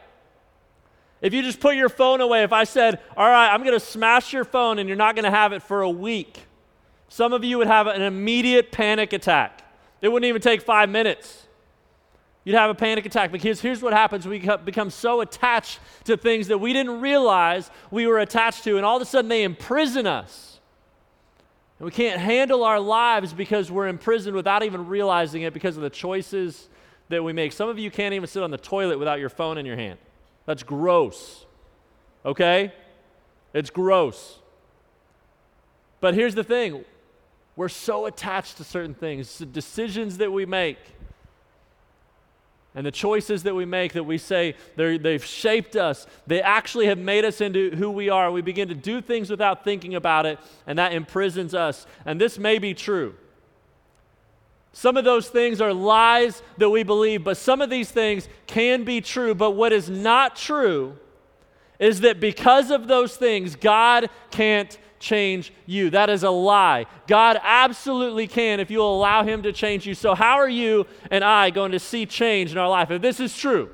If 1.22 1.34
you 1.34 1.42
just 1.42 1.60
put 1.60 1.76
your 1.76 1.90
phone 1.90 2.22
away, 2.22 2.44
if 2.44 2.52
I 2.52 2.64
said, 2.64 3.00
"All 3.16 3.28
right, 3.28 3.54
I'm 3.54 3.62
going 3.62 3.74
to 3.74 3.80
smash 3.80 4.34
your 4.34 4.46
phone 4.46 4.80
and 4.80 4.88
you're 4.90 4.98
not 4.98 5.16
going 5.16 5.26
to 5.26 5.32
have 5.32 5.54
it 5.54 5.62
for 5.62 5.82
a 5.82 5.90
week." 5.90 6.46
Some 7.10 7.34
of 7.34 7.44
you 7.44 7.58
would 7.58 7.68
have 7.68 7.88
an 7.88 8.02
immediate 8.02 8.72
panic 8.72 9.14
attack. 9.14 9.64
It 10.01 10.10
wouldn't 10.10 10.27
even 10.27 10.41
take 10.41 10.62
five 10.62 10.89
minutes. 10.89 11.48
You'd 12.44 12.56
have 12.56 12.70
a 12.70 12.75
panic 12.75 13.06
attack 13.06 13.32
because 13.32 13.62
here's 13.62 13.82
what 13.82 13.94
happens 13.94 14.27
we 14.27 14.39
become 14.39 14.89
so 14.89 15.22
attached 15.22 15.79
to 16.06 16.18
things 16.18 16.48
that 16.48 16.58
we 16.58 16.74
didn't 16.74 17.01
realize 17.01 17.70
we 17.91 18.08
were 18.08 18.20
attached 18.20 18.63
to, 18.63 18.77
and 18.77 18.86
all 18.86 18.96
of 18.96 19.01
a 19.01 19.06
sudden 19.06 19.29
they 19.29 19.44
imprison 19.44 20.08
us. 20.08 20.60
And 21.77 21.86
we 21.86 21.91
can't 21.91 22.20
handle 22.20 22.63
our 22.63 22.79
lives 22.79 23.34
because 23.34 23.72
we're 23.72 23.88
imprisoned 23.88 24.36
without 24.36 24.63
even 24.63 24.88
realizing 24.88 25.44
it 25.44 25.53
because 25.53 25.77
of 25.77 25.84
the 25.84 25.89
choices 25.89 26.70
that 27.10 27.24
we 27.24 27.34
make. 27.34 27.51
Some 27.51 27.70
of 27.70 27.77
you 27.77 27.91
can't 27.91 28.13
even 28.13 28.27
sit 28.27 28.44
on 28.44 28.51
the 28.51 28.58
toilet 28.58 29.00
without 29.00 29.20
your 29.20 29.29
phone 29.29 29.58
in 29.58 29.65
your 29.65 29.75
hand. 29.75 30.00
That's 30.46 30.63
gross. 30.63 31.46
Okay? 32.25 32.74
It's 33.53 33.70
gross. 33.70 34.39
But 36.00 36.13
here's 36.13 36.36
the 36.36 36.44
thing 36.44 36.86
we're 37.60 37.68
so 37.68 38.06
attached 38.06 38.56
to 38.56 38.63
certain 38.63 38.94
things, 38.94 39.39
the 39.39 39.46
decisions 39.46 40.20
that 40.20 40.32
we 40.32 40.46
make. 40.46 40.78
and 42.74 42.86
the 42.86 42.92
choices 42.92 43.44
that 43.44 43.54
we 43.54 43.66
make 43.66 43.92
that 43.92 44.06
we 44.06 44.18
say 44.18 44.56
they've 44.78 45.25
shaped 45.25 45.75
us, 45.75 46.08
they 46.25 46.42
actually 46.42 46.86
have 46.86 46.98
made 46.98 47.25
us 47.25 47.42
into 47.42 47.72
who 47.72 47.92
we 47.92 48.08
are. 48.08 48.32
We 48.32 48.42
begin 48.42 48.70
to 48.70 48.75
do 48.75 49.01
things 49.01 49.30
without 49.30 49.66
thinking 49.66 49.94
about 49.94 50.25
it, 50.25 50.39
and 50.68 50.80
that 50.80 50.94
imprisons 50.94 51.54
us. 51.54 51.86
And 52.06 52.22
this 52.22 52.39
may 52.39 52.60
be 52.60 52.74
true. 52.74 53.13
Some 54.72 54.96
of 54.96 55.04
those 55.04 55.28
things 55.28 55.60
are 55.60 55.74
lies 55.74 56.42
that 56.60 56.70
we 56.70 56.84
believe, 56.84 57.25
but 57.25 57.36
some 57.36 57.60
of 57.60 57.70
these 57.70 57.92
things 57.92 58.30
can 58.48 58.86
be 58.86 59.01
true. 59.01 59.36
But 59.36 59.51
what 59.51 59.74
is 59.74 59.89
not 59.89 60.38
true 60.38 60.96
is 61.78 62.00
that 62.00 62.22
because 62.22 62.72
of 62.72 62.88
those 62.88 63.18
things, 63.18 63.58
God 63.58 64.10
can't 64.32 64.78
change 65.00 65.53
you. 65.65 65.89
That 65.89 66.10
is 66.10 66.24
a 66.24 66.29
lie. 66.29 66.86
God 67.08 67.39
absolutely 67.41 68.27
can 68.27 68.60
if 68.60 68.70
you 68.70 68.82
allow 68.82 69.24
Him 69.24 69.44
to 69.44 69.51
change 69.51 69.88
you. 69.88 69.94
So, 69.94 70.13
how 70.13 70.36
are 70.38 70.50
you 70.50 70.86
and 71.10 71.24
I 71.24 71.50
going 71.50 71.72
to 71.72 71.79
see 71.79 72.06
change 72.06 72.51
in 72.51 72.58
our 72.58 72.70
life? 72.70 72.91
If 72.91 73.01
this 73.01 73.20
is 73.20 73.36
true, 73.36 73.70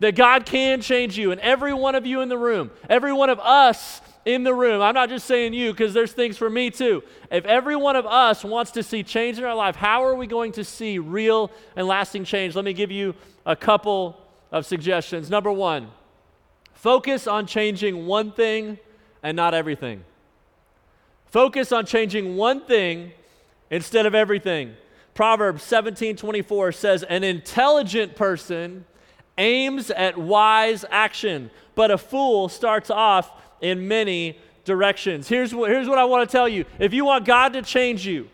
that 0.00 0.16
God 0.16 0.44
can 0.46 0.80
change 0.80 1.16
you, 1.18 1.32
and 1.32 1.40
every 1.40 1.72
one 1.72 1.94
of 1.94 2.04
you 2.06 2.20
in 2.20 2.28
the 2.28 2.38
room, 2.38 2.70
every 2.88 3.12
one 3.12 3.30
of 3.30 3.38
us 3.40 4.00
in 4.24 4.42
the 4.42 4.54
room, 4.54 4.80
I'm 4.80 4.94
not 4.94 5.08
just 5.08 5.26
saying 5.26 5.52
you 5.52 5.72
because 5.72 5.92
there's 5.92 6.12
things 6.12 6.36
for 6.36 6.48
me 6.48 6.70
too. 6.70 7.02
If 7.30 7.44
every 7.44 7.76
one 7.76 7.96
of 7.96 8.06
us 8.06 8.44
wants 8.44 8.70
to 8.72 8.82
see 8.82 9.02
change 9.02 9.38
in 9.38 9.44
our 9.44 9.54
life, 9.54 9.76
how 9.76 10.04
are 10.04 10.14
we 10.14 10.26
going 10.26 10.52
to 10.52 10.64
see 10.64 10.98
real 10.98 11.50
and 11.76 11.86
lasting 11.86 12.24
change? 12.24 12.54
Let 12.54 12.64
me 12.64 12.72
give 12.72 12.90
you 12.90 13.14
a 13.46 13.54
couple 13.54 14.20
of 14.50 14.66
suggestions. 14.66 15.30
Number 15.30 15.52
one, 15.52 15.88
focus 16.72 17.26
on 17.26 17.46
changing 17.46 18.06
one 18.06 18.32
thing 18.32 18.78
and 19.22 19.36
not 19.36 19.54
everything. 19.54 20.04
Focus 21.34 21.72
on 21.72 21.84
changing 21.84 22.36
one 22.36 22.60
thing 22.60 23.10
instead 23.68 24.06
of 24.06 24.14
everything. 24.14 24.72
Proverbs 25.14 25.64
17 25.64 26.14
24 26.14 26.70
says, 26.70 27.02
An 27.02 27.24
intelligent 27.24 28.14
person 28.14 28.84
aims 29.36 29.90
at 29.90 30.16
wise 30.16 30.84
action, 30.92 31.50
but 31.74 31.90
a 31.90 31.98
fool 31.98 32.48
starts 32.48 32.88
off 32.88 33.32
in 33.60 33.88
many 33.88 34.38
directions. 34.64 35.26
Here's 35.26 35.52
what, 35.52 35.70
here's 35.70 35.88
what 35.88 35.98
I 35.98 36.04
want 36.04 36.30
to 36.30 36.32
tell 36.32 36.48
you 36.48 36.66
if 36.78 36.94
you 36.94 37.04
want 37.04 37.24
God 37.24 37.54
to 37.54 37.62
change 37.62 38.06
you, 38.06 38.28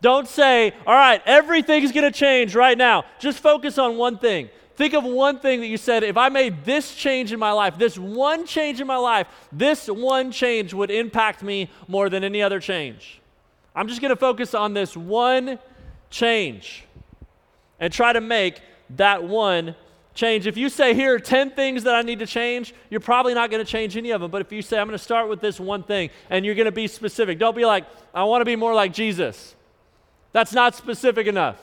don't 0.00 0.28
say, 0.28 0.74
All 0.86 0.94
right, 0.94 1.20
everything's 1.26 1.90
going 1.90 2.04
to 2.04 2.16
change 2.16 2.54
right 2.54 2.78
now. 2.78 3.04
Just 3.18 3.40
focus 3.40 3.78
on 3.78 3.96
one 3.96 4.16
thing. 4.16 4.48
Think 4.76 4.94
of 4.94 5.04
one 5.04 5.38
thing 5.38 5.60
that 5.60 5.68
you 5.68 5.76
said, 5.76 6.02
if 6.02 6.16
I 6.16 6.28
made 6.28 6.64
this 6.64 6.94
change 6.94 7.32
in 7.32 7.38
my 7.38 7.52
life, 7.52 7.78
this 7.78 7.96
one 7.96 8.44
change 8.44 8.80
in 8.80 8.86
my 8.86 8.96
life, 8.96 9.28
this 9.52 9.86
one 9.86 10.32
change 10.32 10.74
would 10.74 10.90
impact 10.90 11.42
me 11.42 11.70
more 11.86 12.08
than 12.08 12.24
any 12.24 12.42
other 12.42 12.58
change. 12.58 13.20
I'm 13.74 13.86
just 13.86 14.00
going 14.00 14.10
to 14.10 14.16
focus 14.16 14.54
on 14.54 14.74
this 14.74 14.96
one 14.96 15.58
change 16.10 16.84
and 17.78 17.92
try 17.92 18.12
to 18.12 18.20
make 18.20 18.60
that 18.90 19.22
one 19.22 19.76
change. 20.14 20.46
If 20.46 20.56
you 20.56 20.68
say, 20.68 20.94
here 20.94 21.14
are 21.14 21.18
10 21.18 21.50
things 21.50 21.84
that 21.84 21.94
I 21.94 22.02
need 22.02 22.20
to 22.20 22.26
change, 22.26 22.74
you're 22.90 23.00
probably 23.00 23.34
not 23.34 23.50
going 23.50 23.64
to 23.64 23.70
change 23.70 23.96
any 23.96 24.10
of 24.10 24.20
them. 24.20 24.30
But 24.30 24.40
if 24.40 24.52
you 24.52 24.62
say, 24.62 24.78
I'm 24.78 24.86
going 24.86 24.98
to 24.98 25.02
start 25.04 25.28
with 25.28 25.40
this 25.40 25.60
one 25.60 25.82
thing 25.82 26.10
and 26.30 26.44
you're 26.44 26.54
going 26.54 26.66
to 26.66 26.72
be 26.72 26.86
specific, 26.86 27.38
don't 27.38 27.56
be 27.56 27.64
like, 27.64 27.84
I 28.12 28.24
want 28.24 28.40
to 28.40 28.44
be 28.44 28.56
more 28.56 28.74
like 28.74 28.92
Jesus. 28.92 29.54
That's 30.32 30.52
not 30.52 30.74
specific 30.74 31.26
enough. 31.26 31.60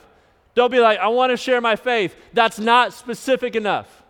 Don't 0.54 0.70
be 0.70 0.80
like, 0.80 0.98
I 0.98 1.08
want 1.08 1.30
to 1.30 1.36
share 1.36 1.60
my 1.60 1.76
faith. 1.76 2.14
That's 2.32 2.58
not 2.58 2.92
specific 2.92 3.56
enough. 3.56 4.02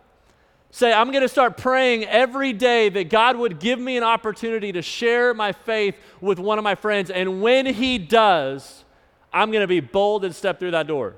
Say, 0.71 0.91
I'm 0.91 1.11
going 1.11 1.21
to 1.21 1.29
start 1.29 1.55
praying 1.55 2.05
every 2.05 2.51
day 2.51 2.89
that 2.89 3.09
God 3.09 3.37
would 3.37 3.59
give 3.59 3.79
me 3.79 3.95
an 3.95 4.03
opportunity 4.03 4.71
to 4.71 4.81
share 4.81 5.33
my 5.33 5.51
faith 5.51 5.95
with 6.19 6.39
one 6.39 6.57
of 6.57 6.63
my 6.63 6.75
friends. 6.75 7.11
And 7.11 7.41
when 7.41 7.65
He 7.67 7.97
does, 7.99 8.83
I'm 9.31 9.51
going 9.51 9.61
to 9.61 9.67
be 9.67 9.79
bold 9.79 10.25
and 10.25 10.35
step 10.35 10.59
through 10.59 10.71
that 10.71 10.87
door. 10.87 11.13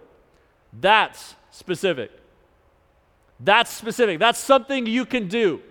That's 0.73 1.35
specific. 1.51 2.11
That's 3.39 3.71
specific. 3.71 4.19
That's 4.19 4.39
something 4.39 4.85
you 4.85 5.05
can 5.05 5.27
do. 5.27 5.61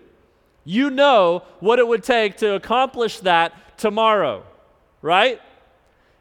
You 0.64 0.90
know 0.90 1.42
what 1.60 1.78
it 1.78 1.86
would 1.86 2.02
take 2.02 2.38
to 2.38 2.54
accomplish 2.54 3.20
that 3.20 3.76
tomorrow, 3.76 4.44
right? 5.02 5.40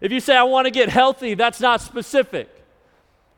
If 0.01 0.11
you 0.11 0.19
say, 0.19 0.35
I 0.35 0.43
want 0.43 0.65
to 0.65 0.71
get 0.71 0.89
healthy, 0.89 1.33
that's 1.33 1.61
not 1.61 1.79
specific. 1.79 2.52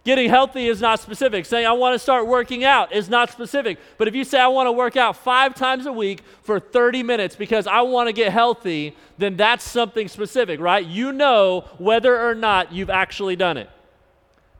Getting 0.05 0.29
healthy 0.29 0.67
is 0.67 0.79
not 0.79 0.99
specific. 0.99 1.47
Saying, 1.47 1.65
I 1.65 1.71
want 1.71 1.95
to 1.95 1.99
start 1.99 2.27
working 2.27 2.63
out 2.63 2.93
is 2.93 3.09
not 3.09 3.31
specific. 3.31 3.79
But 3.97 4.07
if 4.07 4.13
you 4.13 4.23
say, 4.23 4.39
I 4.39 4.47
want 4.47 4.67
to 4.67 4.71
work 4.71 4.95
out 4.95 5.17
five 5.17 5.55
times 5.55 5.87
a 5.87 5.91
week 5.91 6.21
for 6.43 6.59
30 6.59 7.01
minutes 7.01 7.35
because 7.35 7.65
I 7.65 7.81
want 7.81 8.07
to 8.07 8.13
get 8.13 8.31
healthy, 8.31 8.95
then 9.17 9.35
that's 9.35 9.63
something 9.63 10.07
specific, 10.07 10.59
right? 10.59 10.85
You 10.85 11.11
know 11.11 11.65
whether 11.79 12.21
or 12.21 12.35
not 12.35 12.71
you've 12.71 12.91
actually 12.91 13.35
done 13.35 13.57
it. 13.57 13.67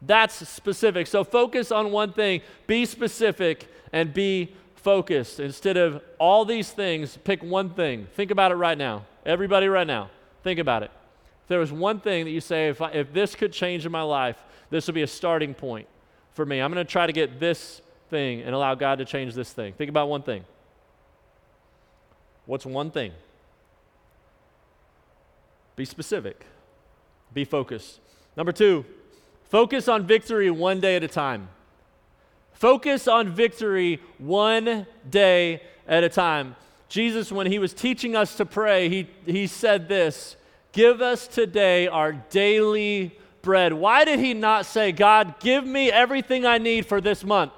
That's 0.02 0.48
specific. 0.50 1.06
So 1.06 1.24
focus 1.24 1.72
on 1.72 1.92
one 1.92 2.12
thing, 2.12 2.42
be 2.66 2.84
specific, 2.86 3.72
and 3.94 4.12
be 4.12 4.52
focused. 4.74 5.40
Instead 5.40 5.78
of 5.78 6.02
all 6.20 6.44
these 6.44 6.72
things, 6.72 7.18
pick 7.24 7.44
one 7.44 7.70
thing. 7.70 8.08
Think 8.16 8.32
about 8.32 8.52
it 8.52 8.56
right 8.56 8.78
now. 8.78 9.06
Everybody, 9.28 9.68
right 9.68 9.86
now, 9.86 10.10
think 10.44 10.60
about 10.60 10.82
it. 10.82 10.92
If 11.44 11.50
there 11.50 11.60
was 11.60 11.72
one 11.72 12.00
thing 12.00 12.26
that 12.26 12.32
you 12.32 12.42
say, 12.42 12.70
if, 12.70 12.82
I, 12.82 12.90
if 12.90 13.14
this 13.14 13.36
could 13.36 13.54
change 13.54 13.86
in 13.86 13.92
my 13.92 14.02
life, 14.02 14.44
this 14.70 14.88
will 14.88 14.94
be 14.94 15.02
a 15.02 15.08
starting 15.08 15.54
point 15.54 15.88
for 16.32 16.46
me. 16.46 16.60
I'm 16.60 16.72
going 16.72 16.86
to 16.86 16.92
try 16.92 17.08
to 17.08 17.14
get 17.14 17.40
this 17.40 17.82
thing 18.10 18.42
and 18.42 18.54
allow 18.54 18.76
God 18.76 19.00
to 19.00 19.06
change 19.06 19.34
this 19.34 19.52
thing. 19.52 19.74
Think 19.74 19.90
about 19.90 20.10
one 20.10 20.22
thing. 20.22 20.44
What's 22.46 22.66
one 22.66 22.92
thing? 22.92 23.12
Be 25.76 25.86
specific, 25.86 26.46
be 27.34 27.44
focused. 27.44 28.00
Number 28.38 28.52
two, 28.52 28.86
focus 29.44 29.88
on 29.88 30.06
victory 30.06 30.50
one 30.50 30.80
day 30.80 30.96
at 30.96 31.04
a 31.04 31.08
time. 31.08 31.50
Focus 32.54 33.08
on 33.08 33.30
victory 33.30 34.02
one 34.18 34.88
day 35.10 35.62
at 35.88 36.04
a 36.04 36.10
time. 36.10 36.56
Jesus, 36.88 37.32
when 37.32 37.48
he 37.48 37.60
was 37.60 37.74
teaching 37.74 38.16
us 38.16 38.36
to 38.36 38.46
pray, 38.46 38.88
he, 38.88 39.10
he 39.26 39.48
said 39.48 39.90
this 39.90 40.38
Give 40.72 41.02
us 41.02 41.28
today 41.28 41.88
our 41.88 42.14
daily 42.14 43.18
bread. 43.46 43.72
Why 43.72 44.04
did 44.04 44.20
he 44.20 44.34
not 44.34 44.66
say, 44.66 44.92
God, 44.92 45.40
give 45.40 45.66
me 45.66 45.90
everything 45.90 46.46
I 46.46 46.58
need 46.58 46.86
for 46.86 47.00
this 47.00 47.24
month? 47.24 47.54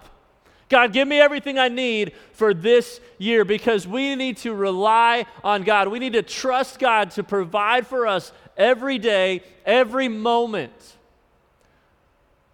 God, 0.70 0.92
give 0.92 1.08
me 1.08 1.20
everything 1.20 1.58
I 1.58 1.70
need 1.70 2.12
for 2.34 2.54
this 2.54 3.00
year 3.18 3.46
because 3.46 3.88
we 3.88 4.16
need 4.16 4.38
to 4.38 4.54
rely 4.54 5.26
on 5.44 5.64
God. 5.64 5.88
We 5.88 5.98
need 5.98 6.14
to 6.14 6.22
trust 6.22 6.78
God 6.78 7.12
to 7.12 7.24
provide 7.24 7.88
for 7.88 8.06
us 8.06 8.34
every 8.58 8.98
day, 8.98 9.42
every 9.66 10.10
moment. 10.10 10.74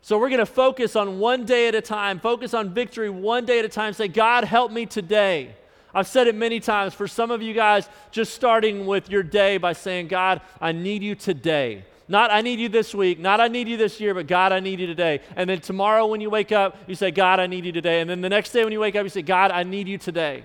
So 0.03 0.19
we're 0.19 0.29
going 0.29 0.39
to 0.39 0.45
focus 0.45 0.95
on 0.95 1.17
one 1.17 1.45
day 1.45 1.67
at 1.67 1.75
a 1.75 1.81
time, 1.81 2.19
focus 2.19 2.53
on 2.53 2.69
victory 2.73 3.09
one 3.09 3.45
day 3.45 3.59
at 3.59 3.65
a 3.65 3.69
time. 3.69 3.93
Say, 3.93 4.09
God, 4.09 4.43
help 4.43 4.71
me 4.71 4.85
today. 4.85 5.55
I've 5.91 6.07
said 6.07 6.27
it 6.27 6.35
many 6.35 6.59
times 6.59 6.93
for 6.93 7.07
some 7.07 7.31
of 7.31 7.41
you 7.41 7.53
guys, 7.53 7.89
just 8.11 8.33
starting 8.33 8.85
with 8.85 9.09
your 9.09 9.23
day 9.23 9.57
by 9.57 9.73
saying, 9.73 10.07
God, 10.07 10.41
I 10.61 10.71
need 10.71 11.01
you 11.01 11.15
today. 11.15 11.85
Not 12.07 12.31
I 12.31 12.41
need 12.41 12.60
you 12.60 12.69
this 12.69 12.93
week, 12.93 13.19
not 13.19 13.39
I 13.39 13.48
need 13.48 13.67
you 13.67 13.77
this 13.77 14.00
year, 14.00 14.13
but 14.13 14.27
God, 14.27 14.51
I 14.51 14.60
need 14.60 14.79
you 14.79 14.88
today. 14.88 15.22
And 15.36 15.50
then 15.50 15.62
tomorrow 15.62 16.05
when 16.05 16.19
you 16.19 16.29
wake 16.29 16.51
up, 16.51 16.77
you 16.88 16.95
say, 16.95 17.12
God, 17.12 17.39
I 17.39 17.48
need 17.48 17.65
you 17.65 17.72
today. 17.72 18.01
And 18.01 18.10
then 18.10 18.22
the 18.22 18.29
next 18.29 18.51
day 18.51 18.63
when 18.63 18.74
you 18.74 18.79
wake 18.79 18.95
up, 18.95 19.03
you 19.03 19.10
say, 19.10 19.22
God, 19.22 19.51
I 19.51 19.63
need 19.63 19.88
you 19.88 19.98
today. 19.98 20.43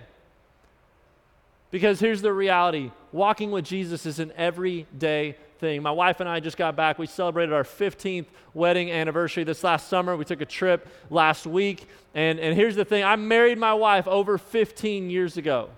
Because 1.71 2.01
here's 2.01 2.23
the 2.23 2.33
reality 2.33 2.93
walking 3.13 3.51
with 3.51 3.65
Jesus 3.65 4.07
is 4.07 4.19
an 4.21 4.33
everyday 4.37 5.37
thing. 5.59 5.83
My 5.83 5.91
wife 5.91 6.21
and 6.21 6.29
I 6.29 6.41
just 6.41 6.57
got 6.57 6.77
back. 6.77 6.99
We 6.99 7.07
celebrated 7.07 7.53
our 7.53 7.65
15th 7.65 8.27
wedding 8.55 8.91
anniversary 8.91 9.45
this 9.45 9.65
last 9.65 9.89
summer. 9.89 10.17
We 10.17 10.25
took 10.25 10.41
a 10.41 10.47
trip 10.47 10.87
last 11.11 11.47
week. 11.47 11.87
And, 12.15 12.39
and 12.39 12.57
here's 12.57 12.77
the 12.77 12.85
thing 12.85 13.05
I 13.05 13.17
married 13.17 13.59
my 13.59 13.75
wife 13.75 14.07
over 14.07 14.39
15 14.39 15.11
years 15.11 15.37
ago. 15.37 15.71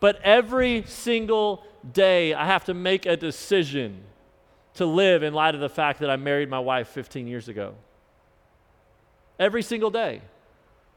But 0.00 0.20
every 0.22 0.84
single 0.86 1.64
day, 1.92 2.34
I 2.34 2.46
have 2.46 2.64
to 2.66 2.74
make 2.74 3.06
a 3.06 3.16
decision 3.16 4.02
to 4.74 4.86
live 4.86 5.22
in 5.22 5.34
light 5.34 5.54
of 5.54 5.60
the 5.60 5.68
fact 5.68 6.00
that 6.00 6.10
I 6.10 6.16
married 6.16 6.48
my 6.48 6.58
wife 6.58 6.88
15 6.88 7.26
years 7.26 7.48
ago. 7.48 7.74
Every 9.38 9.62
single 9.62 9.90
day. 9.90 10.22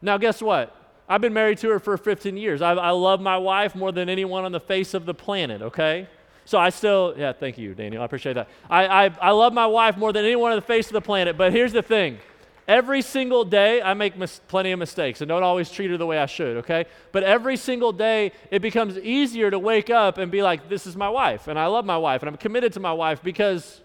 Now, 0.01 0.17
guess 0.17 0.41
what? 0.41 0.75
I've 1.07 1.21
been 1.21 1.33
married 1.33 1.59
to 1.59 1.69
her 1.69 1.79
for 1.79 1.97
15 1.97 2.37
years. 2.37 2.61
I, 2.61 2.71
I 2.71 2.89
love 2.91 3.21
my 3.21 3.37
wife 3.37 3.75
more 3.75 3.91
than 3.91 4.09
anyone 4.09 4.43
on 4.43 4.51
the 4.51 4.59
face 4.59 4.93
of 4.93 5.05
the 5.05 5.13
planet, 5.13 5.61
okay? 5.61 6.07
So 6.45 6.57
I 6.57 6.69
still, 6.69 7.13
yeah, 7.17 7.33
thank 7.33 7.57
you, 7.57 7.73
Daniel. 7.73 8.01
I 8.01 8.05
appreciate 8.05 8.33
that. 8.33 8.49
I, 8.69 9.05
I, 9.05 9.11
I 9.21 9.31
love 9.31 9.53
my 9.53 9.67
wife 9.67 9.97
more 9.97 10.13
than 10.13 10.25
anyone 10.25 10.51
on 10.51 10.57
the 10.57 10.65
face 10.65 10.87
of 10.87 10.93
the 10.93 11.01
planet, 11.01 11.37
but 11.37 11.51
here's 11.51 11.73
the 11.73 11.81
thing 11.81 12.19
Every 12.67 13.03
single 13.03 13.45
day, 13.45 13.81
I 13.81 13.93
make 13.93 14.17
mis- 14.17 14.41
plenty 14.47 14.71
of 14.71 14.79
mistakes 14.79 15.21
and 15.21 15.29
don't 15.29 15.43
always 15.43 15.69
treat 15.69 15.91
her 15.91 15.97
the 15.97 16.05
way 16.05 16.17
I 16.17 16.25
should, 16.25 16.57
okay? 16.57 16.85
But 17.11 17.23
every 17.23 17.57
single 17.57 17.91
day, 17.91 18.31
it 18.49 18.61
becomes 18.61 18.97
easier 18.97 19.51
to 19.51 19.59
wake 19.59 19.91
up 19.91 20.17
and 20.17 20.31
be 20.31 20.41
like, 20.41 20.67
this 20.67 20.87
is 20.87 20.95
my 20.95 21.09
wife, 21.09 21.47
and 21.47 21.59
I 21.59 21.67
love 21.67 21.85
my 21.85 21.97
wife, 21.97 22.23
and 22.23 22.29
I'm 22.29 22.37
committed 22.37 22.73
to 22.73 22.79
my 22.79 22.93
wife 22.93 23.21
because 23.21 23.81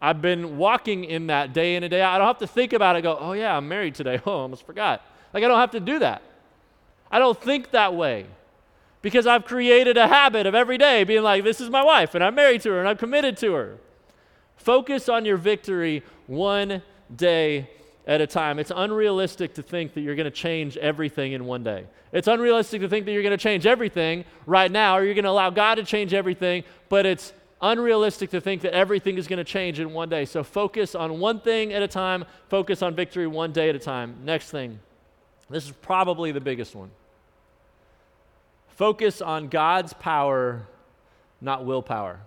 I've 0.00 0.22
been 0.22 0.58
walking 0.58 1.04
in 1.04 1.26
that 1.26 1.52
day 1.52 1.74
in 1.74 1.82
and 1.82 1.90
day 1.90 2.02
out. 2.02 2.14
I 2.14 2.18
don't 2.18 2.28
have 2.28 2.38
to 2.38 2.46
think 2.46 2.72
about 2.72 2.94
it, 2.94 3.02
go, 3.02 3.16
oh 3.18 3.32
yeah, 3.32 3.56
I'm 3.56 3.66
married 3.68 3.96
today. 3.96 4.20
Oh, 4.26 4.38
I 4.38 4.42
almost 4.42 4.64
forgot. 4.64 5.02
Like, 5.32 5.42
I 5.42 5.48
don't 5.48 5.58
have 5.58 5.72
to 5.72 5.80
do 5.80 5.98
that. 5.98 6.22
I 7.10 7.18
don't 7.18 7.40
think 7.40 7.72
that 7.72 7.94
way 7.94 8.26
because 9.02 9.26
I've 9.26 9.44
created 9.44 9.96
a 9.96 10.06
habit 10.06 10.46
of 10.46 10.54
every 10.54 10.78
day 10.78 11.02
being 11.02 11.24
like, 11.24 11.42
this 11.42 11.60
is 11.60 11.68
my 11.68 11.82
wife, 11.82 12.14
and 12.14 12.22
I'm 12.22 12.36
married 12.36 12.62
to 12.62 12.70
her, 12.70 12.78
and 12.78 12.88
I'm 12.88 12.96
committed 12.96 13.36
to 13.38 13.54
her. 13.54 13.78
Focus 14.56 15.08
on 15.08 15.24
your 15.24 15.36
victory 15.36 16.04
one 16.28 16.82
day 17.16 17.68
at 18.06 18.20
a 18.20 18.26
time. 18.26 18.58
It's 18.58 18.72
unrealistic 18.74 19.54
to 19.54 19.62
think 19.62 19.94
that 19.94 20.00
you're 20.00 20.16
going 20.16 20.24
to 20.24 20.30
change 20.30 20.76
everything 20.76 21.32
in 21.32 21.44
one 21.44 21.62
day. 21.62 21.86
It's 22.12 22.28
unrealistic 22.28 22.80
to 22.82 22.88
think 22.88 23.06
that 23.06 23.12
you're 23.12 23.22
going 23.22 23.36
to 23.36 23.42
change 23.42 23.66
everything 23.66 24.24
right 24.46 24.70
now 24.70 24.98
or 24.98 25.04
you're 25.04 25.14
going 25.14 25.24
to 25.24 25.30
allow 25.30 25.50
God 25.50 25.76
to 25.76 25.84
change 25.84 26.12
everything, 26.12 26.64
but 26.88 27.06
it's 27.06 27.32
unrealistic 27.60 28.30
to 28.30 28.40
think 28.40 28.62
that 28.62 28.74
everything 28.74 29.18
is 29.18 29.28
going 29.28 29.38
to 29.38 29.44
change 29.44 29.78
in 29.78 29.92
one 29.92 30.08
day. 30.08 30.24
So 30.24 30.42
focus 30.42 30.94
on 30.94 31.20
one 31.20 31.40
thing 31.40 31.72
at 31.72 31.82
a 31.82 31.88
time, 31.88 32.24
focus 32.48 32.82
on 32.82 32.94
victory 32.94 33.26
one 33.26 33.52
day 33.52 33.68
at 33.68 33.76
a 33.76 33.78
time. 33.78 34.16
Next 34.24 34.50
thing. 34.50 34.80
This 35.48 35.64
is 35.64 35.70
probably 35.70 36.32
the 36.32 36.40
biggest 36.40 36.74
one. 36.74 36.90
Focus 38.68 39.22
on 39.22 39.48
God's 39.48 39.92
power, 39.92 40.66
not 41.40 41.64
willpower. 41.64 42.20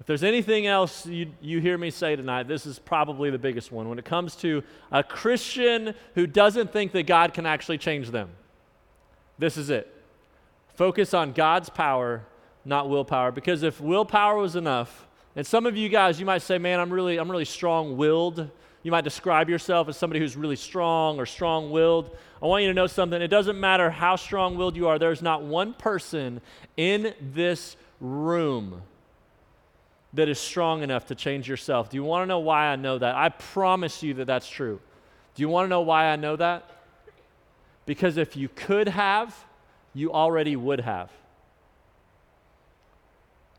If 0.00 0.06
there's 0.06 0.24
anything 0.24 0.66
else 0.66 1.04
you, 1.04 1.30
you 1.42 1.60
hear 1.60 1.76
me 1.76 1.90
say 1.90 2.16
tonight, 2.16 2.48
this 2.48 2.64
is 2.64 2.78
probably 2.78 3.28
the 3.30 3.38
biggest 3.38 3.70
one. 3.70 3.88
When 3.88 3.98
it 3.98 4.04
comes 4.06 4.34
to 4.36 4.62
a 4.90 5.04
Christian 5.04 5.94
who 6.14 6.26
doesn't 6.26 6.72
think 6.72 6.92
that 6.92 7.02
God 7.02 7.34
can 7.34 7.44
actually 7.44 7.76
change 7.76 8.10
them, 8.10 8.30
this 9.38 9.58
is 9.58 9.68
it. 9.68 9.94
Focus 10.74 11.12
on 11.12 11.32
God's 11.32 11.68
power, 11.68 12.24
not 12.64 12.88
willpower. 12.88 13.30
Because 13.30 13.62
if 13.62 13.78
willpower 13.78 14.38
was 14.38 14.56
enough, 14.56 15.06
and 15.36 15.46
some 15.46 15.66
of 15.66 15.76
you 15.76 15.90
guys, 15.90 16.18
you 16.18 16.24
might 16.24 16.42
say, 16.42 16.56
man, 16.56 16.80
I'm 16.80 16.90
really, 16.90 17.18
I'm 17.18 17.30
really 17.30 17.44
strong 17.44 17.98
willed. 17.98 18.50
You 18.82 18.90
might 18.90 19.04
describe 19.04 19.50
yourself 19.50 19.88
as 19.88 19.98
somebody 19.98 20.18
who's 20.18 20.34
really 20.34 20.56
strong 20.56 21.18
or 21.18 21.26
strong 21.26 21.70
willed. 21.70 22.16
I 22.42 22.46
want 22.46 22.62
you 22.62 22.70
to 22.70 22.74
know 22.74 22.86
something. 22.86 23.20
It 23.20 23.28
doesn't 23.28 23.60
matter 23.60 23.90
how 23.90 24.16
strong 24.16 24.56
willed 24.56 24.76
you 24.76 24.88
are, 24.88 24.98
there's 24.98 25.20
not 25.20 25.42
one 25.42 25.74
person 25.74 26.40
in 26.78 27.14
this 27.20 27.76
room 28.00 28.82
that 30.12 30.28
is 30.28 30.38
strong 30.38 30.82
enough 30.82 31.06
to 31.06 31.14
change 31.14 31.48
yourself. 31.48 31.90
Do 31.90 31.96
you 31.96 32.04
want 32.04 32.22
to 32.22 32.26
know 32.26 32.40
why 32.40 32.66
I 32.66 32.76
know 32.76 32.98
that? 32.98 33.14
I 33.14 33.28
promise 33.28 34.02
you 34.02 34.14
that 34.14 34.26
that's 34.26 34.48
true. 34.48 34.80
Do 35.34 35.42
you 35.42 35.48
want 35.48 35.66
to 35.66 35.68
know 35.68 35.82
why 35.82 36.06
I 36.06 36.16
know 36.16 36.36
that? 36.36 36.68
Because 37.86 38.16
if 38.16 38.36
you 38.36 38.48
could 38.48 38.88
have, 38.88 39.34
you 39.94 40.12
already 40.12 40.56
would 40.56 40.80
have. 40.80 41.10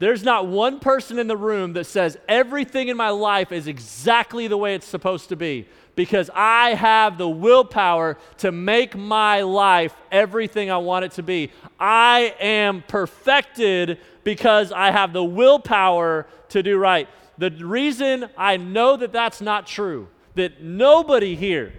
There's 0.02 0.24
not 0.24 0.48
one 0.48 0.80
person 0.80 1.20
in 1.20 1.28
the 1.28 1.38
room 1.38 1.74
that 1.74 1.84
says 1.84 2.18
everything 2.28 2.88
in 2.88 2.98
my 2.98 3.10
life 3.10 3.52
is 3.52 3.68
exactly 3.68 4.48
the 4.48 4.58
way 4.58 4.74
it's 4.74 4.88
supposed 4.88 5.30
to 5.30 5.36
be 5.36 5.68
because 5.96 6.32
I 6.34 6.74
have 6.74 7.20
the 7.20 7.30
willpower 7.30 8.18
to 8.40 8.52
make 8.52 8.98
my 8.98 9.42
life 9.42 9.94
everything 10.12 10.72
I 10.72 10.78
want 10.78 11.06
it 11.06 11.12
to 11.12 11.22
be. 11.22 11.52
I 11.80 12.34
am 12.40 12.84
perfected 12.88 14.00
because 14.24 14.72
I 14.72 14.90
have 14.90 15.14
the 15.14 15.24
willpower 15.24 16.26
to 16.50 16.64
do 16.64 16.80
right. 16.80 17.08
The 17.38 17.52
reason 17.52 18.28
I 18.36 18.58
know 18.58 18.98
that 18.98 19.12
that's 19.12 19.40
not 19.40 19.68
true, 19.68 20.08
that 20.34 20.64
nobody 20.64 21.36
here 21.36 21.74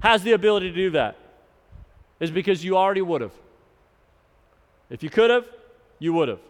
has 0.00 0.22
the 0.22 0.32
ability 0.32 0.70
to 0.70 0.74
do 0.74 0.90
that, 0.92 1.18
is 2.20 2.30
because 2.30 2.64
you 2.64 2.78
already 2.78 3.02
would 3.02 3.20
have. 3.20 3.34
If 4.88 5.02
you 5.02 5.10
could 5.10 5.28
have, 5.28 5.46
you 5.98 6.14
would 6.14 6.28
have. 6.28 6.40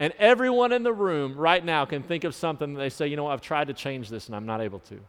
And 0.00 0.12
everyone 0.18 0.72
in 0.72 0.82
the 0.84 0.92
room 0.92 1.36
right 1.36 1.64
now 1.64 1.84
can 1.84 2.02
think 2.02 2.24
of 2.24 2.34
something 2.34 2.74
that 2.74 2.78
they 2.78 2.88
say, 2.88 3.08
you 3.08 3.16
know 3.16 3.24
what, 3.24 3.32
I've 3.32 3.40
tried 3.40 3.66
to 3.66 3.74
change 3.74 4.08
this 4.08 4.26
and 4.26 4.36
I'm 4.36 4.46
not 4.46 4.60
able 4.60 4.78
to. 4.80 5.00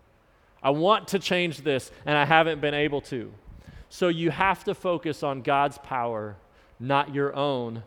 I 0.63 0.71
want 0.71 1.09
to 1.09 1.19
change 1.19 1.61
this 1.61 1.91
and 2.05 2.17
I 2.17 2.25
haven't 2.25 2.59
been 2.59 2.73
able 2.73 3.01
to. 3.01 3.31
So 3.89 4.07
you 4.07 4.31
have 4.31 4.63
to 4.65 4.73
focus 4.73 5.23
on 5.23 5.41
God's 5.41 5.77
power, 5.79 6.35
not 6.79 7.13
your 7.13 7.35
own 7.35 7.83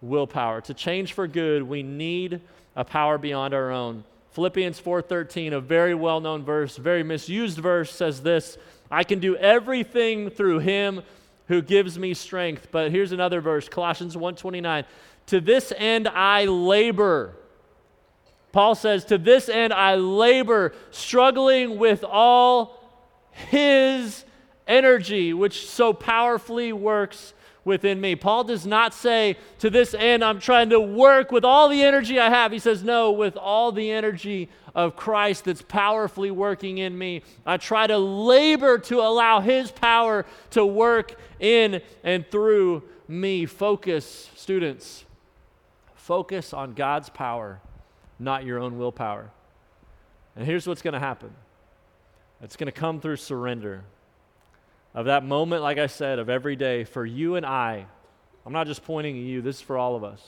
willpower. 0.00 0.60
To 0.62 0.74
change 0.74 1.12
for 1.12 1.26
good, 1.26 1.62
we 1.62 1.82
need 1.82 2.40
a 2.74 2.84
power 2.84 3.18
beyond 3.18 3.54
our 3.54 3.70
own. 3.70 4.04
Philippians 4.32 4.78
4:13, 4.78 5.54
a 5.54 5.60
very 5.60 5.94
well-known 5.94 6.44
verse, 6.44 6.76
very 6.76 7.02
misused 7.02 7.58
verse 7.58 7.90
says 7.90 8.22
this, 8.22 8.58
I 8.90 9.02
can 9.02 9.18
do 9.18 9.34
everything 9.36 10.28
through 10.28 10.58
him 10.58 11.02
who 11.48 11.62
gives 11.62 11.98
me 11.98 12.12
strength. 12.12 12.68
But 12.70 12.90
here's 12.90 13.12
another 13.12 13.40
verse, 13.40 13.68
Colossians 13.68 14.14
1:29. 14.14 14.84
To 15.26 15.40
this 15.40 15.72
end 15.76 16.08
I 16.08 16.44
labor. 16.44 17.34
Paul 18.52 18.74
says, 18.74 19.04
To 19.06 19.18
this 19.18 19.48
end 19.48 19.72
I 19.72 19.96
labor, 19.96 20.72
struggling 20.90 21.78
with 21.78 22.04
all 22.04 22.80
his 23.30 24.24
energy, 24.66 25.34
which 25.34 25.68
so 25.68 25.92
powerfully 25.92 26.72
works 26.72 27.34
within 27.64 28.00
me. 28.00 28.14
Paul 28.14 28.44
does 28.44 28.64
not 28.64 28.94
say, 28.94 29.36
To 29.58 29.68
this 29.68 29.94
end 29.94 30.24
I'm 30.24 30.38
trying 30.38 30.70
to 30.70 30.80
work 30.80 31.32
with 31.32 31.44
all 31.44 31.68
the 31.68 31.82
energy 31.82 32.18
I 32.18 32.30
have. 32.30 32.52
He 32.52 32.58
says, 32.58 32.82
No, 32.82 33.10
with 33.10 33.36
all 33.36 33.72
the 33.72 33.90
energy 33.90 34.48
of 34.74 34.94
Christ 34.94 35.46
that's 35.46 35.62
powerfully 35.62 36.30
working 36.30 36.78
in 36.78 36.96
me. 36.96 37.22
I 37.44 37.56
try 37.56 37.86
to 37.86 37.98
labor 37.98 38.78
to 38.78 39.00
allow 39.00 39.40
his 39.40 39.70
power 39.70 40.26
to 40.50 40.64
work 40.64 41.18
in 41.40 41.80
and 42.04 42.30
through 42.30 42.84
me. 43.08 43.46
Focus, 43.46 44.30
students. 44.36 45.05
Focus 46.06 46.54
on 46.54 46.74
God's 46.74 47.08
power, 47.08 47.60
not 48.20 48.44
your 48.44 48.60
own 48.60 48.78
willpower. 48.78 49.28
And 50.36 50.46
here's 50.46 50.64
what's 50.64 50.80
going 50.80 50.94
to 50.94 51.00
happen 51.00 51.34
it's 52.40 52.54
going 52.54 52.66
to 52.66 52.72
come 52.72 53.00
through 53.00 53.16
surrender. 53.16 53.82
Of 54.94 55.06
that 55.06 55.24
moment, 55.24 55.64
like 55.64 55.78
I 55.78 55.88
said, 55.88 56.20
of 56.20 56.30
every 56.30 56.54
day 56.54 56.84
for 56.84 57.04
you 57.04 57.34
and 57.34 57.44
I. 57.44 57.86
I'm 58.46 58.52
not 58.52 58.68
just 58.68 58.84
pointing 58.84 59.16
at 59.16 59.24
you, 59.24 59.42
this 59.42 59.56
is 59.56 59.62
for 59.62 59.76
all 59.76 59.96
of 59.96 60.04
us. 60.04 60.22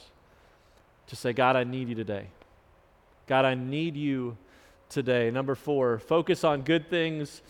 To 1.07 1.17
say, 1.17 1.33
God, 1.33 1.55
I 1.55 1.63
need 1.63 1.89
you 1.89 1.95
today. 1.95 2.27
God, 3.29 3.45
I 3.45 3.55
need 3.55 3.97
you 3.97 4.37
today. 4.89 5.31
Number 5.31 5.55
four, 5.55 6.01
focus 6.01 6.43
on 6.43 6.63
good 6.63 6.91
things, 6.91 7.41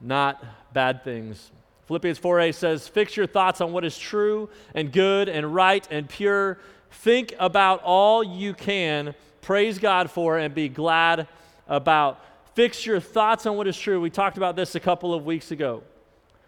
not 0.00 0.44
bad 0.72 1.04
things. 1.04 1.52
Philippians 1.86 2.18
4a 2.18 2.52
says, 2.52 2.88
Fix 2.88 3.16
your 3.16 3.28
thoughts 3.28 3.60
on 3.60 3.72
what 3.72 3.84
is 3.84 3.96
true 3.96 4.50
and 4.74 4.92
good 4.92 5.28
and 5.28 5.54
right 5.54 5.86
and 5.88 6.08
pure 6.08 6.58
Think 7.00 7.34
about 7.38 7.82
all 7.84 8.24
you 8.24 8.54
can, 8.54 9.14
praise 9.42 9.78
God 9.78 10.10
for, 10.10 10.38
and 10.38 10.54
be 10.54 10.68
glad 10.68 11.28
about. 11.68 12.20
Fix 12.54 12.84
your 12.84 13.00
thoughts 13.00 13.46
on 13.46 13.56
what 13.56 13.66
is 13.66 13.78
true. 13.78 14.00
We 14.00 14.10
talked 14.10 14.36
about 14.36 14.56
this 14.56 14.74
a 14.74 14.80
couple 14.80 15.14
of 15.14 15.24
weeks 15.24 15.50
ago. 15.50 15.82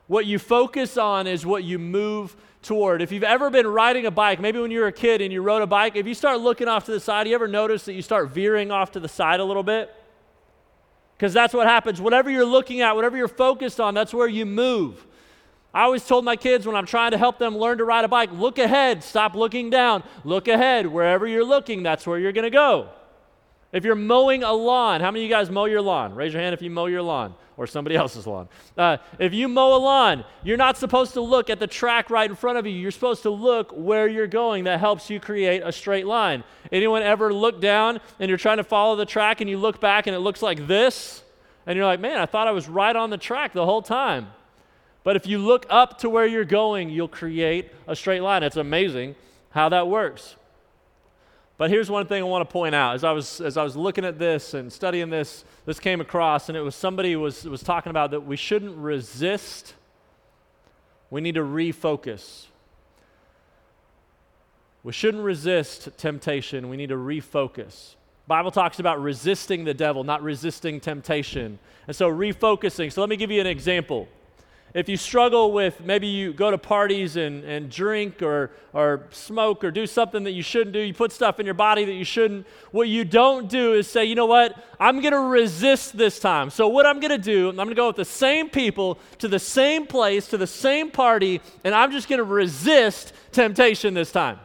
What 0.06 0.24
you 0.26 0.38
focus 0.38 0.96
on 0.96 1.26
is 1.26 1.44
what 1.44 1.64
you 1.64 1.78
move 1.78 2.34
toward. 2.62 3.02
If 3.02 3.12
you've 3.12 3.24
ever 3.24 3.50
been 3.50 3.66
riding 3.66 4.06
a 4.06 4.10
bike, 4.10 4.40
maybe 4.40 4.58
when 4.58 4.70
you 4.70 4.80
were 4.80 4.86
a 4.86 4.92
kid 4.92 5.20
and 5.20 5.32
you 5.32 5.42
rode 5.42 5.62
a 5.62 5.66
bike, 5.66 5.96
if 5.96 6.06
you 6.06 6.14
start 6.14 6.40
looking 6.40 6.66
off 6.66 6.86
to 6.86 6.92
the 6.92 7.00
side, 7.00 7.28
you 7.28 7.34
ever 7.34 7.46
notice 7.46 7.84
that 7.84 7.92
you 7.92 8.02
start 8.02 8.30
veering 8.30 8.70
off 8.70 8.92
to 8.92 9.00
the 9.00 9.08
side 9.08 9.40
a 9.40 9.44
little 9.44 9.62
bit? 9.62 9.94
Because 11.16 11.34
that's 11.34 11.52
what 11.52 11.66
happens. 11.66 12.00
Whatever 12.00 12.30
you're 12.30 12.46
looking 12.46 12.80
at, 12.80 12.96
whatever 12.96 13.16
you're 13.16 13.28
focused 13.28 13.80
on, 13.80 13.92
that's 13.92 14.14
where 14.14 14.28
you 14.28 14.46
move. 14.46 15.06
I 15.74 15.82
always 15.82 16.04
told 16.04 16.24
my 16.24 16.36
kids 16.36 16.66
when 16.66 16.74
I'm 16.74 16.86
trying 16.86 17.10
to 17.10 17.18
help 17.18 17.38
them 17.38 17.56
learn 17.56 17.78
to 17.78 17.84
ride 17.84 18.04
a 18.04 18.08
bike 18.08 18.30
look 18.32 18.58
ahead, 18.58 19.04
stop 19.04 19.34
looking 19.34 19.70
down, 19.70 20.02
look 20.24 20.48
ahead. 20.48 20.86
Wherever 20.86 21.26
you're 21.26 21.44
looking, 21.44 21.82
that's 21.82 22.06
where 22.06 22.18
you're 22.18 22.32
going 22.32 22.44
to 22.44 22.50
go. 22.50 22.88
If 23.70 23.84
you're 23.84 23.94
mowing 23.94 24.42
a 24.42 24.52
lawn, 24.52 25.02
how 25.02 25.10
many 25.10 25.24
of 25.24 25.28
you 25.28 25.34
guys 25.34 25.50
mow 25.50 25.66
your 25.66 25.82
lawn? 25.82 26.14
Raise 26.14 26.32
your 26.32 26.40
hand 26.40 26.54
if 26.54 26.62
you 26.62 26.70
mow 26.70 26.86
your 26.86 27.02
lawn 27.02 27.34
or 27.58 27.66
somebody 27.66 27.96
else's 28.02 28.26
lawn. 28.26 28.48
Uh, 28.78 28.96
if 29.18 29.34
you 29.34 29.46
mow 29.46 29.76
a 29.76 29.78
lawn, 29.78 30.24
you're 30.42 30.56
not 30.56 30.78
supposed 30.78 31.12
to 31.12 31.20
look 31.20 31.50
at 31.50 31.58
the 31.58 31.66
track 31.66 32.08
right 32.08 32.30
in 32.30 32.34
front 32.34 32.56
of 32.56 32.66
you. 32.66 32.72
You're 32.72 32.90
supposed 32.90 33.22
to 33.24 33.30
look 33.30 33.70
where 33.72 34.08
you're 34.08 34.26
going. 34.26 34.64
That 34.64 34.80
helps 34.80 35.10
you 35.10 35.20
create 35.20 35.62
a 35.62 35.70
straight 35.70 36.06
line. 36.06 36.44
Anyone 36.72 37.02
ever 37.02 37.32
look 37.34 37.60
down 37.60 38.00
and 38.18 38.30
you're 38.30 38.38
trying 38.38 38.56
to 38.56 38.64
follow 38.64 38.96
the 38.96 39.06
track 39.06 39.42
and 39.42 39.50
you 39.50 39.58
look 39.58 39.80
back 39.80 40.06
and 40.06 40.16
it 40.16 40.20
looks 40.20 40.40
like 40.40 40.66
this? 40.66 41.22
And 41.66 41.76
you're 41.76 41.84
like, 41.84 42.00
man, 42.00 42.18
I 42.18 42.24
thought 42.24 42.48
I 42.48 42.52
was 42.52 42.68
right 42.68 42.96
on 42.96 43.10
the 43.10 43.18
track 43.18 43.52
the 43.52 43.66
whole 43.66 43.82
time. 43.82 44.28
But 45.08 45.16
if 45.16 45.26
you 45.26 45.38
look 45.38 45.64
up 45.70 46.00
to 46.00 46.10
where 46.10 46.26
you're 46.26 46.44
going, 46.44 46.90
you'll 46.90 47.08
create 47.08 47.70
a 47.86 47.96
straight 47.96 48.20
line. 48.20 48.42
It's 48.42 48.58
amazing 48.58 49.14
how 49.48 49.70
that 49.70 49.88
works. 49.88 50.36
But 51.56 51.70
here's 51.70 51.90
one 51.90 52.06
thing 52.06 52.22
I 52.22 52.26
want 52.26 52.46
to 52.46 52.52
point 52.52 52.74
out. 52.74 52.94
As 52.94 53.04
I 53.04 53.12
was, 53.12 53.40
as 53.40 53.56
I 53.56 53.62
was 53.62 53.74
looking 53.74 54.04
at 54.04 54.18
this 54.18 54.52
and 54.52 54.70
studying 54.70 55.08
this, 55.08 55.46
this 55.64 55.80
came 55.80 56.02
across, 56.02 56.50
and 56.50 56.58
it 56.58 56.60
was 56.60 56.74
somebody 56.74 57.16
was, 57.16 57.44
was 57.44 57.62
talking 57.62 57.88
about 57.88 58.10
that 58.10 58.20
we 58.20 58.36
shouldn't 58.36 58.76
resist, 58.76 59.72
we 61.08 61.22
need 61.22 61.36
to 61.36 61.40
refocus. 61.40 62.44
We 64.82 64.92
shouldn't 64.92 65.24
resist 65.24 65.88
temptation, 65.96 66.68
we 66.68 66.76
need 66.76 66.90
to 66.90 66.96
refocus. 66.96 67.94
Bible 68.26 68.50
talks 68.50 68.78
about 68.78 69.00
resisting 69.00 69.64
the 69.64 69.72
devil, 69.72 70.04
not 70.04 70.22
resisting 70.22 70.80
temptation. 70.80 71.58
And 71.86 71.96
so 71.96 72.10
refocusing. 72.10 72.92
So 72.92 73.00
let 73.00 73.08
me 73.08 73.16
give 73.16 73.30
you 73.30 73.40
an 73.40 73.46
example 73.46 74.06
if 74.74 74.88
you 74.88 74.96
struggle 74.96 75.52
with 75.52 75.80
maybe 75.80 76.06
you 76.06 76.32
go 76.32 76.50
to 76.50 76.58
parties 76.58 77.16
and, 77.16 77.42
and 77.44 77.70
drink 77.70 78.22
or, 78.22 78.50
or 78.72 79.06
smoke 79.10 79.64
or 79.64 79.70
do 79.70 79.86
something 79.86 80.24
that 80.24 80.32
you 80.32 80.42
shouldn't 80.42 80.72
do, 80.72 80.80
you 80.80 80.92
put 80.92 81.10
stuff 81.10 81.40
in 81.40 81.46
your 81.46 81.54
body 81.54 81.84
that 81.84 81.94
you 81.94 82.04
shouldn't, 82.04 82.46
what 82.70 82.88
you 82.88 83.04
don't 83.04 83.48
do 83.48 83.72
is 83.72 83.88
say, 83.88 84.04
you 84.04 84.14
know 84.14 84.26
what, 84.26 84.62
I'm 84.78 85.00
going 85.00 85.12
to 85.12 85.20
resist 85.20 85.96
this 85.96 86.18
time. 86.18 86.50
So, 86.50 86.68
what 86.68 86.86
I'm 86.86 87.00
going 87.00 87.10
to 87.10 87.18
do, 87.18 87.48
I'm 87.48 87.56
going 87.56 87.68
to 87.70 87.74
go 87.74 87.86
with 87.86 87.96
the 87.96 88.04
same 88.04 88.50
people 88.50 88.98
to 89.18 89.28
the 89.28 89.38
same 89.38 89.86
place, 89.86 90.28
to 90.28 90.36
the 90.36 90.46
same 90.46 90.90
party, 90.90 91.40
and 91.64 91.74
I'm 91.74 91.90
just 91.90 92.08
going 92.08 92.18
to 92.18 92.24
resist 92.24 93.12
temptation 93.32 93.94
this 93.94 94.12
time. 94.12 94.38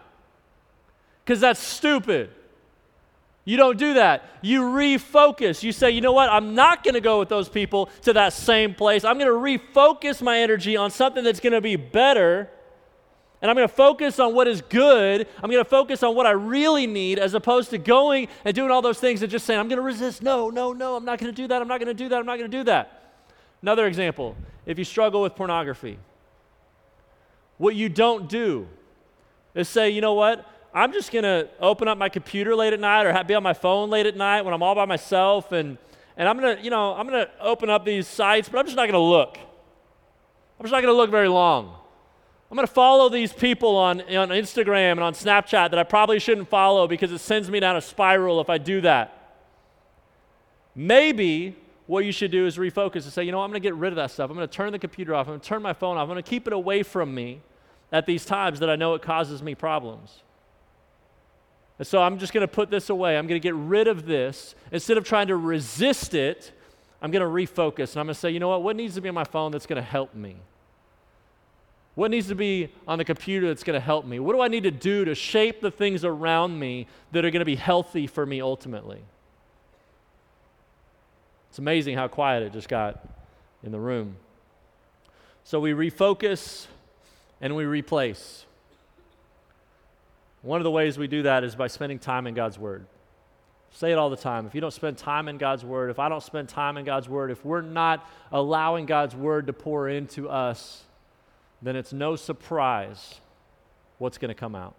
Because 1.24 1.40
that's 1.40 1.60
stupid. 1.60 2.30
You 3.46 3.58
don't 3.58 3.78
do 3.78 3.96
that. 3.96 4.24
You 4.42 4.62
refocus. 4.62 5.64
You 5.64 5.74
say, 5.74 5.92
you 5.92 6.00
know 6.00 6.14
what? 6.14 6.30
I'm 6.30 6.56
not 6.56 6.84
going 6.84 6.94
to 6.94 7.02
go 7.02 7.20
with 7.20 7.28
those 7.28 7.50
people 7.50 7.90
to 8.04 8.14
that 8.14 8.32
same 8.32 8.74
place. 8.74 9.04
I'm 9.04 9.18
going 9.18 9.28
to 9.28 9.34
refocus 9.34 10.22
my 10.22 10.40
energy 10.40 10.78
on 10.78 10.92
something 10.92 11.24
that's 11.24 11.42
going 11.42 11.54
to 11.54 11.62
be 11.62 11.76
better. 11.76 12.50
And 13.42 13.52
I'm 13.52 13.58
going 13.58 13.68
to 13.68 13.74
focus 13.74 14.20
on 14.20 14.34
what 14.34 14.48
is 14.48 14.62
good. 14.62 15.28
I'm 15.42 15.52
going 15.52 15.62
to 15.62 15.70
focus 15.70 16.04
on 16.04 16.16
what 16.16 16.26
I 16.26 16.32
really 16.32 16.88
need 16.88 17.20
as 17.20 17.34
opposed 17.34 17.72
to 17.72 17.78
going 17.78 18.30
and 18.46 18.56
doing 18.56 18.72
all 18.72 18.82
those 18.82 19.00
things 19.00 19.22
and 19.22 19.30
just 19.30 19.46
saying, 19.46 19.60
I'm 19.60 19.68
going 19.68 19.78
to 19.78 19.84
resist. 19.84 20.24
No, 20.24 20.50
no, 20.50 20.72
no. 20.72 20.96
I'm 20.96 21.04
not 21.04 21.20
going 21.20 21.34
to 21.34 21.36
do 21.36 21.50
that. 21.50 21.62
I'm 21.62 21.68
not 21.68 21.82
going 21.82 21.88
to 21.88 21.94
do 21.94 22.08
that. 22.08 22.18
I'm 22.18 22.26
not 22.26 22.38
going 22.40 22.50
to 22.50 22.58
do 22.58 22.64
that. 22.64 23.12
Another 23.62 23.88
example 23.88 24.38
if 24.66 24.80
you 24.80 24.86
struggle 24.86 25.22
with 25.22 25.36
pornography, 25.36 26.00
what 27.58 27.76
you 27.76 27.90
don't 27.90 28.30
do 28.30 28.68
is 29.54 29.68
say, 29.68 29.90
you 29.90 30.00
know 30.00 30.14
what? 30.14 30.50
I'm 30.74 30.92
just 30.92 31.12
going 31.12 31.24
to 31.24 31.48
open 31.60 31.88
up 31.88 31.98
my 31.98 32.10
computer 32.10 32.56
late 32.56 32.74
at 32.74 32.80
night 32.80 33.06
or 33.06 33.24
be 33.24 33.36
on 33.36 33.44
my 33.44 33.54
phone 33.54 33.90
late 33.90 34.06
at 34.06 34.18
night 34.18 34.42
when 34.42 34.54
I'm 34.54 34.64
all 34.64 34.74
by 34.74 34.86
myself 34.86 35.52
and, 35.52 35.78
and 36.18 36.28
I'm 36.28 36.40
going 36.40 36.58
to, 36.58 36.64
you 36.64 36.72
know, 36.72 36.94
I'm 36.96 37.08
going 37.08 37.26
to 37.26 37.32
open 37.40 37.70
up 37.70 37.86
these 37.86 38.08
sites, 38.08 38.50
but 38.50 38.58
I'm 38.58 38.66
just 38.66 38.76
not 38.76 38.84
going 38.84 38.94
to 38.94 39.00
look. 39.00 39.38
I'm 39.38 40.64
just 40.64 40.72
not 40.72 40.82
going 40.82 40.94
to 40.94 40.98
look 40.98 41.12
very 41.12 41.28
long. 41.28 41.76
I'm 42.50 42.56
going 42.56 42.68
to 42.68 42.74
follow 42.74 43.10
these 43.10 43.34
people 43.34 43.76
on, 43.76 44.02
on 44.02 44.30
Instagram 44.30 44.94
and 44.94 45.02
on 45.02 45.14
Snapchat 45.14 45.72
that 45.72 45.78
I 45.78 45.84
probably 45.84 46.20
shouldn't 46.20 46.50
follow 46.50 46.88
because 46.88 47.12
it 47.12 47.20
sends 47.20 47.50
me 47.50 47.60
down 47.60 47.76
a 47.76 47.82
spiral 47.82 48.42
if 48.42 48.50
I 48.50 48.58
do 48.58 48.82
that. 48.82 49.40
Maybe 50.76 51.56
what 51.86 52.06
you 52.06 52.12
should 52.12 52.32
do 52.32 52.48
is 52.48 52.58
refocus 52.58 53.04
and 53.04 53.14
say, 53.14 53.24
you 53.24 53.32
know. 53.32 53.42
I'm 53.42 53.50
going 53.50 53.62
to 53.62 53.68
get 53.68 53.76
rid 53.76 53.92
of 53.92 53.98
that 53.98 54.10
stuff. 54.12 54.30
I'm 54.30 54.36
going 54.36 54.48
to 54.48 54.54
turn 54.54 54.72
the 54.72 54.80
computer 54.80 55.14
off. 55.14 55.28
I'm 55.28 55.34
going 55.34 55.40
to 55.40 55.48
turn 55.48 55.62
my 55.62 55.74
phone 55.74 55.98
off. 55.98 56.04
I'm 56.04 56.10
going 56.10 56.24
to 56.24 56.30
keep 56.30 56.48
it 56.48 56.54
away 56.54 56.82
from 56.84 57.14
me 57.14 57.42
at 57.92 58.06
these 58.06 58.26
times 58.26 58.60
that 58.60 58.70
I 58.70 58.76
know 58.76 58.96
it 58.96 59.02
causes 59.02 59.44
me 59.44 59.54
problems. 59.54 60.23
And 61.80 61.88
so 61.88 62.02
I'm 62.02 62.20
just 62.20 62.34
going 62.34 62.48
to 62.48 62.48
put 62.48 62.70
this 62.70 62.90
away. 62.90 63.18
I'm 63.18 63.28
going 63.28 63.40
to 63.40 63.44
get 63.44 63.56
rid 63.56 63.88
of 63.88 64.06
this. 64.06 64.56
Instead 64.72 64.98
of 64.98 65.04
trying 65.04 65.28
to 65.28 65.36
resist 65.36 66.14
it, 66.14 66.52
I'm 67.02 67.12
going 67.12 67.22
to 67.22 67.28
refocus. 67.28 67.92
And 67.92 68.00
I'm 68.00 68.06
going 68.06 68.14
to 68.14 68.20
say, 68.20 68.32
you 68.32 68.40
know 68.40 68.50
what? 68.50 68.64
What 68.64 68.76
needs 68.76 68.96
to 68.96 69.02
be 69.02 69.10
on 69.10 69.16
my 69.16 69.24
phone 69.24 69.52
that's 69.52 69.66
going 69.66 69.82
to 69.82 69.88
help 69.88 70.14
me? 70.14 70.36
What 71.96 72.10
needs 72.10 72.28
to 72.28 72.36
be 72.36 72.70
on 72.88 72.98
the 72.98 73.06
computer 73.06 73.48
that's 73.48 73.64
going 73.64 73.80
to 73.80 73.86
help 73.86 74.06
me? 74.06 74.20
What 74.20 74.34
do 74.34 74.42
I 74.42 74.48
need 74.48 74.64
to 74.64 74.72
do 74.72 75.06
to 75.06 75.14
shape 75.14 75.62
the 75.62 75.70
things 75.70 76.04
around 76.04 76.58
me 76.58 76.88
that 77.12 77.24
are 77.24 77.30
going 77.30 77.42
to 77.42 77.46
be 77.46 77.56
healthy 77.56 78.08
for 78.08 78.26
me 78.26 78.42
ultimately? 78.42 79.02
It's 81.50 81.60
amazing 81.60 81.96
how 81.96 82.08
quiet 82.08 82.42
it 82.42 82.54
just 82.54 82.68
got 82.68 83.08
in 83.64 83.72
the 83.72 83.80
room. 83.80 84.16
So 85.44 85.60
we 85.60 85.72
refocus 85.72 86.66
and 87.42 87.56
we 87.56 87.66
replace. 87.66 88.46
One 90.44 90.60
of 90.60 90.66
the 90.66 90.72
ways 90.72 90.98
we 90.98 91.08
do 91.08 91.24
that 91.24 91.44
is 91.44 91.56
by 91.56 91.68
spending 91.68 92.00
time 92.00 92.28
in 92.28 92.34
God's 92.34 92.60
Word. 92.60 92.86
Say 93.72 93.92
it 93.92 93.98
all 93.98 94.10
the 94.10 94.18
time. 94.18 94.46
If 94.46 94.54
you 94.54 94.62
don't 94.62 94.74
spend 94.74 94.98
time 94.98 95.28
in 95.28 95.38
God's 95.38 95.66
Word, 95.66 95.90
if 95.90 95.98
I 95.98 96.10
don't 96.10 96.22
spend 96.22 96.50
time 96.50 96.78
in 96.78 96.86
God's 96.86 97.10
Word, 97.10 97.32
if 97.32 97.44
we're 97.44 97.62
not 97.62 98.08
allowing 98.32 98.86
God's 98.86 99.16
Word 99.16 99.48
to 99.48 99.54
pour 99.54 99.90
into 99.90 100.30
us, 100.30 100.84
then 101.62 101.76
it's 101.78 101.94
no 101.94 102.18
surprise 102.18 103.22
what's 103.98 104.18
going 104.18 104.30
to 104.30 104.36
come 104.36 104.54
out 104.54 104.76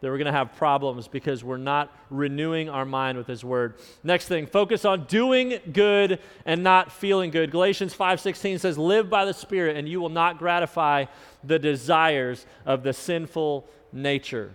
that 0.00 0.08
we're 0.08 0.18
going 0.18 0.26
to 0.26 0.32
have 0.32 0.54
problems 0.54 1.08
because 1.08 1.42
we're 1.42 1.56
not 1.56 1.92
renewing 2.08 2.68
our 2.68 2.84
mind 2.84 3.18
with 3.18 3.26
his 3.26 3.44
word 3.44 3.74
next 4.04 4.28
thing 4.28 4.46
focus 4.46 4.84
on 4.84 5.04
doing 5.06 5.58
good 5.72 6.20
and 6.44 6.62
not 6.62 6.92
feeling 6.92 7.30
good 7.30 7.50
galatians 7.50 7.94
5.16 7.94 8.60
says 8.60 8.78
live 8.78 9.10
by 9.10 9.24
the 9.24 9.34
spirit 9.34 9.76
and 9.76 9.88
you 9.88 10.00
will 10.00 10.08
not 10.08 10.38
gratify 10.38 11.04
the 11.42 11.58
desires 11.58 12.46
of 12.64 12.82
the 12.82 12.92
sinful 12.92 13.66
nature. 13.92 14.52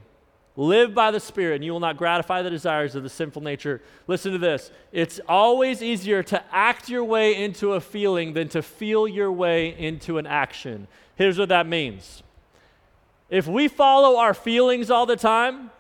Live 0.56 0.94
by 0.94 1.10
the 1.10 1.20
spirit 1.20 1.56
and 1.56 1.64
you 1.64 1.72
will 1.72 1.80
not 1.80 1.98
gratify 1.98 2.44
the 2.44 2.50
desires 2.50 2.94
of 2.94 3.02
the 3.02 3.10
sinful 3.10 3.42
nature. 3.42 3.82
Listen 4.06 4.34
to 4.34 4.38
this. 4.38 4.70
It's 4.92 5.20
always 5.28 5.82
easier 5.82 6.22
to 6.24 6.44
act 6.52 6.90
your 6.90 7.04
way 7.04 7.36
into 7.36 7.74
a 7.74 7.82
feeling 7.82 8.34
than 8.34 8.50
to 8.50 8.62
feel 8.62 9.08
your 9.08 9.32
way 9.32 9.76
into 9.78 10.20
an 10.20 10.28
action. 10.28 10.88
Here's 11.16 11.40
what 11.40 11.50
that 11.50 11.66
means. 11.66 12.22
If 13.30 13.48
we 13.48 13.68
follow 13.68 14.20
our 14.20 14.36
feelings 14.36 14.92
all 14.92 15.08
the 15.08 15.16
time, 15.16 15.72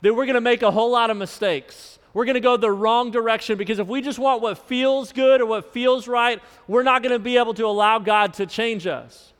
then 0.00 0.16
we're 0.16 0.26
going 0.26 0.34
to 0.34 0.40
make 0.40 0.62
a 0.62 0.70
whole 0.72 0.90
lot 0.90 1.10
of 1.10 1.16
mistakes. 1.16 2.00
We're 2.12 2.24
going 2.24 2.34
to 2.34 2.40
go 2.40 2.56
the 2.56 2.72
wrong 2.72 3.12
direction 3.12 3.56
because 3.56 3.78
if 3.78 3.86
we 3.86 4.02
just 4.02 4.18
want 4.18 4.42
what 4.42 4.58
feels 4.58 5.12
good 5.12 5.40
or 5.40 5.46
what 5.46 5.72
feels 5.72 6.08
right, 6.08 6.42
we're 6.66 6.82
not 6.82 7.02
going 7.02 7.12
to 7.12 7.20
be 7.20 7.36
able 7.36 7.54
to 7.54 7.66
allow 7.66 8.00
God 8.00 8.34
to 8.34 8.46
change 8.46 8.86
us. 8.88 9.31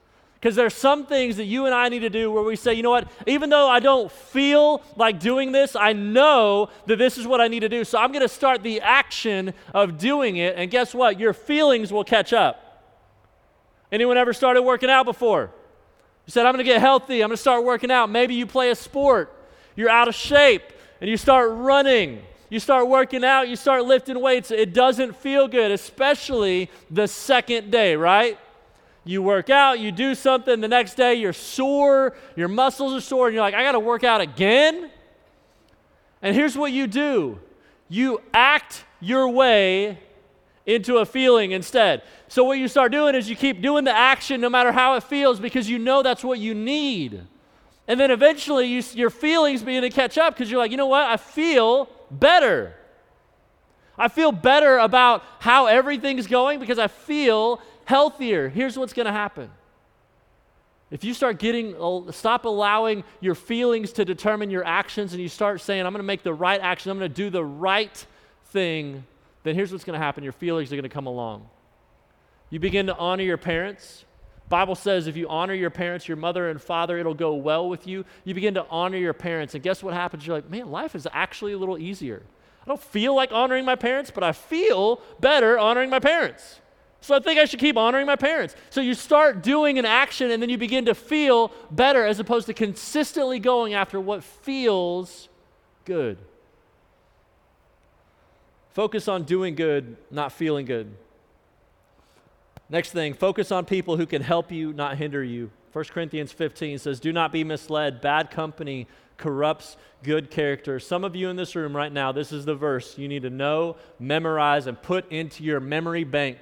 Because 0.43 0.57
there's 0.57 0.75
some 0.75 1.07
things 1.07 1.37
that 1.37 1.45
you 1.45 1.67
and 1.67 1.75
I 1.75 1.89
need 1.89 2.01
to 2.01 2.11
do 2.11 2.29
where 2.29 2.43
we 2.43 2.57
say, 2.57 2.75
you 2.75 2.83
know 2.83 2.91
what, 2.91 3.07
even 3.29 3.49
though 3.49 3.69
I 3.69 3.79
don't 3.79 4.11
feel 4.11 4.83
like 4.97 5.21
doing 5.21 5.53
this, 5.53 5.77
I 5.77 5.93
know 5.93 6.69
that 6.87 6.97
this 6.97 7.17
is 7.17 7.29
what 7.29 7.41
I 7.41 7.47
need 7.47 7.61
to 7.61 7.69
do. 7.69 7.85
So 7.85 7.97
I'm 7.97 8.11
going 8.11 8.23
to 8.23 8.29
start 8.29 8.65
the 8.65 8.81
action 8.81 9.55
of 9.73 9.99
doing 9.99 10.39
it. 10.39 10.57
And 10.57 10.69
guess 10.69 10.97
what? 10.97 11.21
Your 11.21 11.33
feelings 11.33 11.93
will 11.93 12.03
catch 12.03 12.33
up. 12.33 12.91
Anyone 13.93 14.17
ever 14.17 14.33
started 14.33 14.63
working 14.63 14.91
out 14.91 15.05
before? 15.05 15.53
You 16.27 16.33
said, 16.33 16.45
I'm 16.45 16.55
going 16.55 16.65
to 16.65 16.69
get 16.69 16.81
healthy. 16.81 17.23
I'm 17.23 17.29
going 17.29 17.37
to 17.37 17.41
start 17.41 17.63
working 17.63 17.93
out. 17.93 18.11
Maybe 18.11 18.35
you 18.35 18.45
play 18.45 18.71
a 18.71 18.75
sport. 18.75 19.33
You're 19.77 19.91
out 19.91 20.09
of 20.09 20.17
shape 20.17 20.65
and 21.01 21.09
you 21.09 21.17
start 21.17 21.53
running. 21.53 22.21
You 22.51 22.59
start 22.59 22.89
working 22.89 23.23
out. 23.23 23.49
You 23.49 23.55
start 23.55 23.85
lifting 23.85 24.21
weights. 24.21 24.51
It 24.51 24.75
doesn't 24.75 25.15
feel 25.15 25.47
good, 25.47 25.71
especially 25.71 26.69
the 26.91 27.07
second 27.07 27.71
day, 27.71 27.95
right? 27.95 28.41
You 29.05 29.23
work 29.23 29.51
out, 29.51 29.81
you 29.81 29.91
do 29.91 30.15
something, 30.15 30.61
the 30.61 30.69
next 30.69 30.95
day 30.95 31.15
you're 31.15 31.33
sore, 31.33 32.15
your 32.37 32.49
muscles 32.49 32.95
are 32.95 33.01
sore, 33.01 33.27
and 33.27 33.35
you're 33.35 33.43
like, 33.43 33.55
I 33.55 33.63
got 33.63 33.73
to 33.73 33.81
work 33.81 34.05
out 34.05 34.21
again? 34.21 34.91
And 36.21 36.37
here's 36.37 36.57
what 36.57 36.73
you 36.73 36.87
do 36.87 37.41
you 37.89 38.23
act 38.33 38.85
your 39.01 39.29
way 39.29 39.99
into 40.65 40.99
a 40.99 41.05
feeling 41.05 41.51
instead. 41.53 42.03
So, 42.29 42.45
what 42.45 42.59
you 42.59 42.69
start 42.69 42.93
doing 42.93 43.15
is 43.15 43.29
you 43.29 43.37
keep 43.37 43.61
doing 43.61 43.85
the 43.85 43.95
action 43.95 44.41
no 44.41 44.49
matter 44.49 44.73
how 44.73 44.95
it 44.95 45.03
feels 45.03 45.41
because 45.41 45.69
you 45.69 45.79
know 45.79 46.03
that's 46.03 46.25
what 46.25 46.39
you 46.39 46.55
need. 46.55 47.23
And 47.89 47.99
then 47.99 48.11
eventually 48.11 48.67
you, 48.67 48.83
your 48.95 49.11
feelings 49.11 49.63
begin 49.63 49.83
to 49.83 49.91
catch 49.91 50.17
up 50.17 50.35
because 50.35 50.51
you're 50.51 50.61
like, 50.61 50.71
you 50.71 50.77
know 50.77 50.87
what? 50.87 51.03
I 51.03 51.17
feel 51.17 51.91
better. 52.11 52.75
I 53.99 54.09
feel 54.09 54.33
better 54.33 54.79
about 54.79 55.23
how 55.41 55.67
everything's 55.67 56.27
going 56.27 56.61
because 56.61 56.79
I 56.79 56.87
feel 56.87 57.61
healthier. 57.93 58.49
Here's 58.49 58.79
what's 58.79 58.95
going 58.95 59.05
to 59.05 59.13
happen. 59.13 59.51
If 60.91 61.05
you 61.05 61.13
start 61.13 61.39
getting, 61.39 61.75
stop 62.11 62.47
allowing 62.47 63.05
your 63.21 63.35
feelings 63.35 63.93
to 63.93 64.07
determine 64.07 64.51
your 64.51 64.65
actions 64.65 65.13
and 65.13 65.21
you 65.21 65.29
start 65.29 65.61
saying, 65.61 65.85
I'm 65.85 65.93
going 65.93 65.99
to 65.99 66.07
make 66.07 66.23
the 66.23 66.33
right 66.33 66.59
action, 66.59 66.91
I'm 66.91 66.99
going 66.99 67.11
to 67.11 67.15
do 67.15 67.29
the 67.29 67.45
right 67.45 68.07
thing, 68.47 69.05
then 69.43 69.55
here's 69.55 69.73
what's 69.73 69.85
going 69.85 69.99
to 69.99 70.03
happen 70.03 70.25
your 70.25 70.33
feelings 70.33 70.73
are 70.73 70.77
going 70.77 70.85
to 70.85 70.89
come 70.89 71.07
along. 71.07 71.47
You 72.49 72.61
begin 72.61 72.87
to 72.87 72.97
honor 72.97 73.25
your 73.25 73.37
parents. 73.37 74.07
Bible 74.49 74.75
says 74.75 75.07
if 75.07 75.15
you 75.15 75.29
honor 75.29 75.55
your 75.55 75.71
parents, 75.71 76.09
your 76.09 76.17
mother 76.17 76.49
and 76.49 76.63
father, 76.63 76.97
it'll 76.97 77.13
go 77.13 77.35
well 77.35 77.69
with 77.69 77.87
you. 77.87 78.07
You 78.25 78.33
begin 78.33 78.55
to 78.55 78.67
honor 78.71 78.97
your 78.97 79.13
parents, 79.13 79.55
and 79.55 79.63
guess 79.63 79.83
what 79.83 79.93
happens? 79.93 80.27
You're 80.27 80.37
like, 80.37 80.49
man, 80.49 80.71
life 80.71 80.95
is 80.95 81.07
actually 81.13 81.53
a 81.53 81.59
little 81.59 81.77
easier. 81.77 82.23
I 82.63 82.69
don't 82.69 82.81
feel 82.81 83.15
like 83.15 83.33
honoring 83.33 83.67
my 83.67 83.77
parents, 83.77 84.11
but 84.11 84.25
I 84.25 84.33
feel 84.33 85.03
better 85.21 85.59
honoring 85.59 85.91
my 85.91 86.01
parents. 86.01 86.62
So 87.03 87.17
I 87.17 87.19
think 87.19 87.39
I 87.41 87.45
should 87.47 87.59
keep 87.59 87.77
honoring 87.77 88.07
my 88.07 88.15
parents. 88.15 88.55
So 88.71 88.81
you 88.81 88.95
start 88.95 89.43
doing 89.43 89.79
an 89.79 89.85
action 89.85 90.31
and 90.31 90.41
then 90.41 90.49
you 90.49 90.57
begin 90.57 90.85
to 90.85 90.95
feel 90.95 91.53
better 91.71 92.07
as 92.07 92.21
opposed 92.21 92.47
to 92.47 92.55
consistently 92.55 93.41
going 93.41 93.75
after 93.75 94.01
what 94.01 94.23
feels 94.23 95.29
good. 95.85 96.17
Focus 98.71 99.09
on 99.09 99.25
doing 99.25 99.57
good, 99.57 99.97
not 100.13 100.31
feeling 100.31 100.65
good. 100.65 100.95
Next 102.71 102.93
thing, 102.93 103.15
focus 103.15 103.51
on 103.51 103.65
people 103.65 103.97
who 103.97 104.07
can 104.07 104.23
help 104.23 104.53
you, 104.53 104.73
not 104.73 104.97
hinder 104.97 105.25
you. 105.25 105.51
1 105.73 105.85
Corinthians 105.87 106.31
15 106.31 106.79
says, 106.79 107.01
Do 107.01 107.13
not 107.13 107.33
be 107.33 107.43
misled. 107.43 108.01
Bad 108.01 108.31
company 108.31 108.87
corrupts 109.17 109.77
good 110.05 110.31
character. 110.31 110.79
Some 110.79 111.03
of 111.03 111.17
you 111.17 111.29
in 111.29 111.37
this 111.37 111.57
room 111.57 111.77
right 111.77 111.93
now, 111.93 112.13
this 112.13 112.31
is 112.31 112.45
the 112.45 112.55
verse 112.55 112.97
you 112.97 113.09
need 113.09 113.23
to 113.23 113.31
know, 113.31 113.77
memorize, 113.99 114.69
and 114.69 114.81
put 114.81 115.11
into 115.11 115.43
your 115.43 115.59
memory 115.59 116.05
bank. 116.05 116.39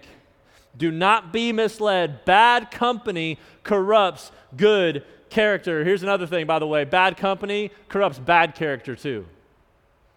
Do 0.76 0.90
not 0.90 1.32
be 1.32 1.52
misled. 1.52 2.24
Bad 2.24 2.70
company 2.70 3.38
corrupts 3.62 4.32
good 4.56 5.04
character. 5.28 5.84
Here's 5.84 6.02
another 6.02 6.26
thing, 6.26 6.46
by 6.46 6.58
the 6.58 6.66
way 6.66 6.84
bad 6.84 7.16
company 7.16 7.70
corrupts 7.88 8.18
bad 8.18 8.54
character 8.54 8.96
too. 8.96 9.26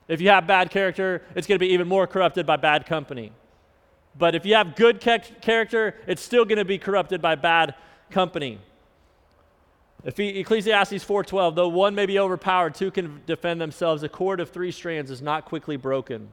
If 0.08 0.22
you 0.22 0.30
have 0.30 0.48
bad 0.48 0.70
character, 0.70 1.24
it's 1.36 1.48
going 1.48 1.58
to 1.58 1.66
be 1.66 1.74
even 1.74 1.88
more 1.88 2.08
corrupted 2.08 2.46
by 2.46 2.58
bad 2.58 2.86
company. 2.86 3.32
But 4.18 4.36
if 4.36 4.46
you 4.46 4.56
have 4.56 4.76
good 4.76 5.00
character, 5.00 5.96
it's 6.08 6.22
still 6.22 6.46
going 6.46 6.58
to 6.58 6.66
be 6.66 6.78
corrupted 6.78 7.22
by 7.22 7.36
bad 7.36 7.76
company. 8.12 8.60
If 10.04 10.20
Ecclesiastes 10.20 11.06
4:12, 11.06 11.56
though 11.56 11.70
one 11.70 11.96
may 11.96 12.06
be 12.06 12.20
overpowered, 12.20 12.76
two 12.76 12.92
can 12.92 13.22
defend 13.26 13.62
themselves. 13.62 14.04
A 14.04 14.10
cord 14.10 14.40
of 14.40 14.50
three 14.50 14.72
strands 14.72 15.10
is 15.10 15.22
not 15.22 15.46
quickly 15.46 15.78
broken. 15.78 16.30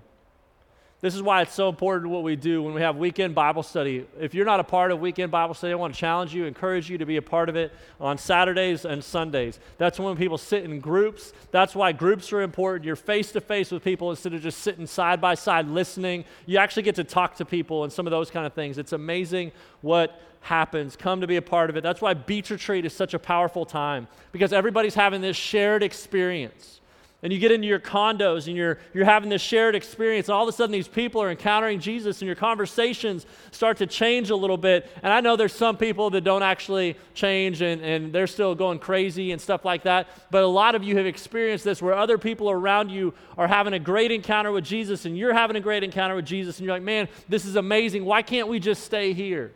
This 1.01 1.15
is 1.15 1.23
why 1.23 1.41
it's 1.41 1.55
so 1.55 1.71
important 1.71 2.11
what 2.11 2.23
we 2.23 2.37
do 2.37 2.63
when 2.63 2.75
we 2.75 2.83
have 2.83 2.97
weekend 2.97 3.35
Bible 3.35 3.63
study. 3.63 4.07
If 4.21 4.35
you're 4.35 4.45
not 4.45 4.61
a 4.61 4.65
part 4.65 4.91
of 4.91 5.01
weekend 5.01 5.33
Bible 5.33 5.55
study, 5.55 5.73
I 5.73 5.77
want 5.77 5.95
to 5.95 6.01
challenge 6.01 6.35
you, 6.35 6.45
encourage 6.45 6.91
you 6.91 6.99
to 6.99 7.07
be 7.07 7.17
a 7.17 7.23
part 7.23 7.49
of 7.49 7.57
it 7.57 7.73
on 7.99 8.19
Saturdays 8.19 8.85
and 8.85 9.03
Sundays. 9.03 9.59
That's 9.79 9.99
when 9.99 10.15
people 10.17 10.37
sit 10.37 10.63
in 10.63 10.79
groups. 10.79 11.33
That's 11.53 11.75
why 11.75 11.93
groups 11.93 12.35
are 12.35 12.43
important. 12.43 12.85
You're 12.85 12.97
face 12.97 13.33
to 13.33 13.41
face 13.41 13.71
with 13.71 13.83
people 13.83 14.11
instead 14.11 14.35
of 14.35 14.43
just 14.43 14.59
sitting 14.59 14.87
side 14.87 15.23
by 15.23 15.37
side 15.37 15.69
listening. 15.69 16.27
You 16.45 16.59
actually 16.59 16.83
get 16.83 16.97
to 16.97 17.05
talk 17.05 17.35
to 17.37 17.47
people 17.47 17.85
and 17.85 17.93
some 17.93 18.07
of 18.07 18.11
those 18.11 18.31
kind 18.31 18.45
of 18.45 18.53
things. 18.53 18.77
It's 18.77 18.93
amazing 18.93 19.53
what 19.81 20.21
happens. 20.43 20.97
Come 20.97 21.23
to 21.23 21.27
be 21.27 21.37
a 21.37 21.43
part 21.43 21.71
of 21.71 21.77
it. 21.77 21.83
That's 21.83 22.03
why 22.03 22.13
Beach 22.13 22.51
Retreat 22.51 22.85
is 22.85 22.93
such 22.93 23.15
a 23.15 23.19
powerful 23.19 23.65
time 23.65 24.07
because 24.33 24.53
everybody's 24.53 24.95
having 24.95 25.23
this 25.23 25.37
shared 25.37 25.83
experience 25.83 26.80
and 27.23 27.33
you 27.33 27.39
get 27.39 27.53
into 27.53 27.67
your 27.67 27.79
condos 27.79 28.47
and 28.47 28.57
you're, 28.57 28.79
you're 28.95 29.05
having 29.05 29.29
this 29.29 29.43
shared 29.43 29.75
experience, 29.75 30.29
and 30.29 30.35
all 30.35 30.43
of 30.43 30.49
a 30.49 30.53
sudden 30.53 30.73
these 30.73 30.89
people 30.89 31.23
are 31.23 31.31
encountering 31.31 31.79
Jesus, 31.79 32.23
and 32.23 32.27
your 32.27 32.35
conversations 32.35 33.27
start 33.51 33.77
to 33.77 33.87
change 33.87 34.31
a 34.31 34.37
little 34.37 34.57
bit. 34.57 34.91
And 35.03 35.13
I 35.13 35.21
know 35.21 35.37
there's 35.37 35.53
some 35.53 35.77
people 35.77 36.09
that 36.11 36.23
don't 36.23 36.43
actually 36.43 36.97
change 37.13 37.61
and, 37.61 37.83
and 37.83 38.13
they're 38.13 38.27
still 38.27 38.55
going 38.55 38.79
crazy 38.79 39.33
and 39.33 39.41
stuff 39.41 39.67
like 39.67 39.83
that. 39.83 40.09
But 40.31 40.45
a 40.45 40.47
lot 40.47 40.75
of 40.75 40.83
you 40.83 40.97
have 40.97 41.07
experienced 41.07 41.65
this 41.65 41.83
where 41.83 41.95
other 41.95 42.17
people 42.17 42.51
around 42.51 42.91
you 42.91 43.13
are 43.37 43.49
having 43.49 43.75
a 43.75 43.79
great 43.79 44.13
encounter 44.13 44.51
with 44.51 44.65
Jesus, 44.65 45.05
and 45.05 45.17
you're 45.19 45.35
having 45.35 45.57
a 45.57 45.61
great 45.61 45.85
encounter 45.85 46.15
with 46.15 46.25
Jesus, 46.25 46.59
and 46.59 46.65
you're 46.65 46.75
like, 46.75 46.83
man, 46.83 47.07
this 47.29 47.45
is 47.45 47.57
amazing. 47.57 48.07
Why 48.07 48.23
can't 48.23 48.49
we 48.49 48.61
just 48.61 48.85
stay 48.85 49.13
here? 49.13 49.53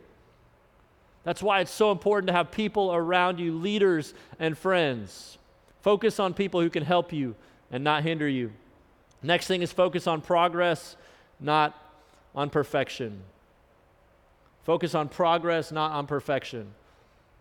That's 1.23 1.41
why 1.41 1.61
it's 1.61 1.71
so 1.71 1.91
important 1.91 2.27
to 2.27 2.33
have 2.33 2.51
people 2.51 2.93
around 2.93 3.39
you, 3.39 3.57
leaders 3.57 4.13
and 4.37 4.55
friends. 4.55 5.39
Focus 5.81 6.19
on 6.19 6.35
people 6.35 6.61
who 6.61 6.69
can 6.69 6.83
help 6.83 7.11
you 7.11 7.35
and 7.75 7.83
not 7.83 8.03
hinder 8.03 8.27
you. 8.27 8.53
Next 9.21 9.47
thing 9.47 9.61
is 9.61 9.73
focus 9.73 10.07
on 10.07 10.21
progress, 10.21 10.95
not 11.41 11.77
on 12.33 12.49
perfection. 12.49 13.21
Focus 14.63 14.95
on 14.95 15.09
progress, 15.09 15.73
not 15.73 15.91
on 15.91 16.07
perfection. 16.07 16.67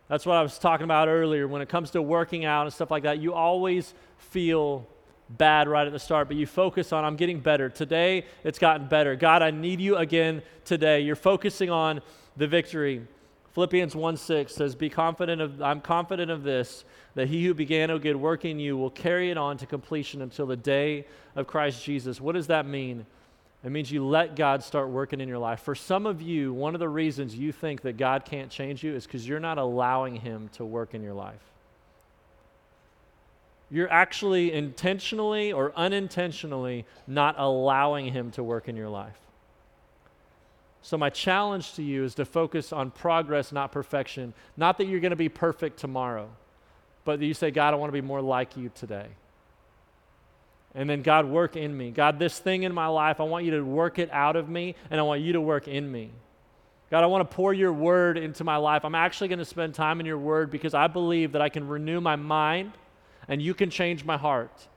That's 0.08 0.26
what 0.26 0.36
I 0.36 0.42
was 0.42 0.58
talking 0.58 0.82
about 0.82 1.06
earlier. 1.06 1.46
When 1.46 1.62
it 1.62 1.68
comes 1.68 1.92
to 1.92 2.02
working 2.02 2.44
out 2.44 2.64
and 2.64 2.72
stuff 2.72 2.90
like 2.90 3.04
that, 3.04 3.20
you 3.20 3.32
always 3.32 3.94
feel 4.18 4.88
bad 5.30 5.68
right 5.68 5.86
at 5.86 5.92
the 5.92 6.00
start, 6.00 6.26
but 6.26 6.36
you 6.36 6.48
focus 6.48 6.92
on, 6.92 7.04
I'm 7.04 7.14
getting 7.14 7.38
better. 7.38 7.68
Today, 7.68 8.26
it's 8.42 8.58
gotten 8.58 8.88
better. 8.88 9.14
God, 9.14 9.40
I 9.40 9.52
need 9.52 9.80
you 9.80 9.94
again 9.98 10.42
today. 10.64 11.02
You're 11.02 11.14
focusing 11.14 11.70
on 11.70 12.02
the 12.36 12.48
victory. 12.48 13.06
Philippians 13.54 13.94
1 13.94 14.16
6 14.16 14.52
says, 14.52 14.74
Be 14.74 14.90
confident 14.90 15.40
of, 15.40 15.62
I'm 15.62 15.80
confident 15.80 16.30
of 16.30 16.42
this, 16.42 16.84
that 17.14 17.28
he 17.28 17.44
who 17.44 17.54
began 17.54 17.88
a 17.90 17.98
good 18.00 18.16
work 18.16 18.44
in 18.44 18.58
you 18.58 18.76
will 18.76 18.90
carry 18.90 19.30
it 19.30 19.38
on 19.38 19.56
to 19.58 19.66
completion 19.66 20.22
until 20.22 20.46
the 20.46 20.56
day 20.56 21.06
of 21.36 21.46
Christ 21.46 21.84
Jesus. 21.84 22.20
What 22.20 22.32
does 22.32 22.48
that 22.48 22.66
mean? 22.66 23.06
It 23.64 23.70
means 23.70 23.92
you 23.92 24.04
let 24.04 24.34
God 24.34 24.62
start 24.62 24.88
working 24.88 25.20
in 25.20 25.28
your 25.28 25.38
life. 25.38 25.60
For 25.60 25.76
some 25.76 26.04
of 26.04 26.20
you, 26.20 26.52
one 26.52 26.74
of 26.74 26.80
the 26.80 26.88
reasons 26.88 27.36
you 27.36 27.52
think 27.52 27.82
that 27.82 27.96
God 27.96 28.24
can't 28.24 28.50
change 28.50 28.82
you 28.82 28.92
is 28.92 29.06
because 29.06 29.26
you're 29.26 29.40
not 29.40 29.56
allowing 29.56 30.16
Him 30.16 30.50
to 30.54 30.64
work 30.64 30.92
in 30.92 31.02
your 31.02 31.14
life. 31.14 31.40
You're 33.70 33.90
actually 33.90 34.52
intentionally 34.52 35.52
or 35.52 35.72
unintentionally 35.76 36.84
not 37.06 37.36
allowing 37.38 38.12
Him 38.12 38.32
to 38.32 38.42
work 38.42 38.68
in 38.68 38.76
your 38.76 38.90
life. 38.90 39.16
So, 40.84 40.98
my 40.98 41.08
challenge 41.08 41.72
to 41.76 41.82
you 41.82 42.04
is 42.04 42.14
to 42.16 42.26
focus 42.26 42.70
on 42.70 42.90
progress, 42.90 43.52
not 43.52 43.72
perfection. 43.72 44.34
Not 44.54 44.76
that 44.76 44.84
you're 44.84 45.00
going 45.00 45.12
to 45.12 45.16
be 45.16 45.30
perfect 45.30 45.78
tomorrow, 45.78 46.28
but 47.06 47.20
that 47.20 47.24
you 47.24 47.32
say, 47.32 47.50
God, 47.50 47.72
I 47.72 47.78
want 47.78 47.88
to 47.88 47.94
be 47.94 48.06
more 48.06 48.20
like 48.20 48.54
you 48.58 48.70
today. 48.74 49.06
And 50.74 50.88
then, 50.90 51.00
God, 51.00 51.24
work 51.24 51.56
in 51.56 51.74
me. 51.74 51.90
God, 51.90 52.18
this 52.18 52.38
thing 52.38 52.64
in 52.64 52.74
my 52.74 52.88
life, 52.88 53.18
I 53.18 53.22
want 53.22 53.46
you 53.46 53.52
to 53.52 53.62
work 53.62 53.98
it 53.98 54.10
out 54.12 54.36
of 54.36 54.50
me, 54.50 54.74
and 54.90 55.00
I 55.00 55.04
want 55.04 55.22
you 55.22 55.32
to 55.32 55.40
work 55.40 55.68
in 55.68 55.90
me. 55.90 56.10
God, 56.90 57.02
I 57.02 57.06
want 57.06 57.28
to 57.30 57.34
pour 57.34 57.54
your 57.54 57.72
word 57.72 58.18
into 58.18 58.44
my 58.44 58.56
life. 58.56 58.84
I'm 58.84 58.94
actually 58.94 59.28
going 59.28 59.38
to 59.38 59.46
spend 59.46 59.74
time 59.74 60.00
in 60.00 60.06
your 60.06 60.18
word 60.18 60.50
because 60.50 60.74
I 60.74 60.86
believe 60.88 61.32
that 61.32 61.40
I 61.40 61.48
can 61.48 61.66
renew 61.66 62.02
my 62.02 62.16
mind 62.16 62.72
and 63.26 63.40
you 63.40 63.54
can 63.54 63.70
change 63.70 64.04
my 64.04 64.18
heart. 64.18 64.68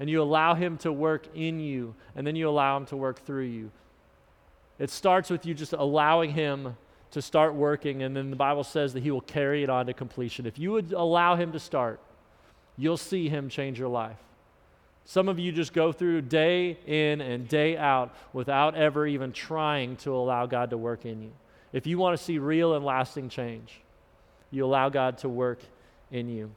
And 0.00 0.10
you 0.10 0.20
allow 0.20 0.54
him 0.54 0.76
to 0.78 0.92
work 0.92 1.28
in 1.36 1.60
you, 1.60 1.94
and 2.16 2.26
then 2.26 2.34
you 2.34 2.48
allow 2.48 2.76
him 2.76 2.86
to 2.86 2.96
work 2.96 3.24
through 3.24 3.44
you. 3.44 3.70
It 4.78 4.90
starts 4.90 5.30
with 5.30 5.44
you 5.44 5.54
just 5.54 5.72
allowing 5.72 6.30
Him 6.30 6.76
to 7.10 7.22
start 7.22 7.54
working, 7.54 8.02
and 8.02 8.16
then 8.16 8.30
the 8.30 8.36
Bible 8.36 8.64
says 8.64 8.92
that 8.92 9.02
He 9.02 9.10
will 9.10 9.20
carry 9.20 9.62
it 9.62 9.70
on 9.70 9.86
to 9.86 9.94
completion. 9.94 10.46
If 10.46 10.58
you 10.58 10.72
would 10.72 10.92
allow 10.92 11.36
Him 11.36 11.52
to 11.52 11.58
start, 11.58 12.00
you'll 12.76 12.96
see 12.96 13.28
Him 13.28 13.48
change 13.48 13.78
your 13.78 13.88
life. 13.88 14.18
Some 15.04 15.28
of 15.28 15.38
you 15.38 15.52
just 15.52 15.72
go 15.72 15.90
through 15.90 16.22
day 16.22 16.78
in 16.86 17.22
and 17.22 17.48
day 17.48 17.78
out 17.78 18.14
without 18.34 18.74
ever 18.74 19.06
even 19.06 19.32
trying 19.32 19.96
to 19.96 20.14
allow 20.14 20.44
God 20.44 20.70
to 20.70 20.76
work 20.76 21.06
in 21.06 21.22
you. 21.22 21.32
If 21.72 21.86
you 21.86 21.96
want 21.96 22.18
to 22.18 22.22
see 22.22 22.38
real 22.38 22.74
and 22.74 22.84
lasting 22.84 23.30
change, 23.30 23.80
you 24.50 24.66
allow 24.66 24.90
God 24.90 25.16
to 25.18 25.28
work 25.28 25.60
in 26.10 26.28
you. 26.28 26.50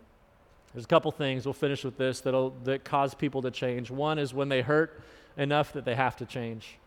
There's 0.74 0.86
a 0.86 0.88
couple 0.88 1.12
things, 1.12 1.46
we'll 1.46 1.54
finish 1.54 1.84
with 1.84 1.98
this, 1.98 2.22
that'll, 2.22 2.52
that 2.64 2.84
cause 2.84 3.14
people 3.14 3.42
to 3.42 3.52
change. 3.52 3.90
One 3.90 4.20
is 4.20 4.34
when 4.34 4.50
they 4.50 4.62
hurt 4.62 5.02
enough 5.38 5.74
that 5.74 5.86
they 5.86 5.96
have 5.96 6.18
to 6.18 6.26
change. 6.26 6.78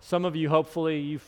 Some 0.00 0.24
of 0.24 0.36
you, 0.36 0.48
hopefully, 0.48 1.00
you've 1.00 1.26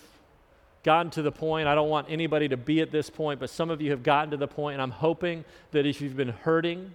gotten 0.85 1.11
to 1.13 1.23
the 1.23 1.33
point. 1.33 1.69
I 1.69 1.75
don't 1.75 1.89
want 1.89 2.07
anybody 2.11 2.49
to 2.49 2.57
be 2.57 2.81
at 2.81 2.91
this 2.91 3.11
point, 3.11 3.41
but 3.41 3.51
some 3.51 3.71
of 3.71 3.81
you 3.81 3.91
have 3.91 4.03
gotten 4.03 4.31
to 4.31 4.37
the 4.37 4.49
point, 4.49 4.75
and 4.75 4.83
I'm 4.83 4.91
hoping 4.91 5.45
that 5.73 5.87
if 5.87 6.01
you've 6.01 6.17
been 6.17 6.29
hurting 6.29 6.93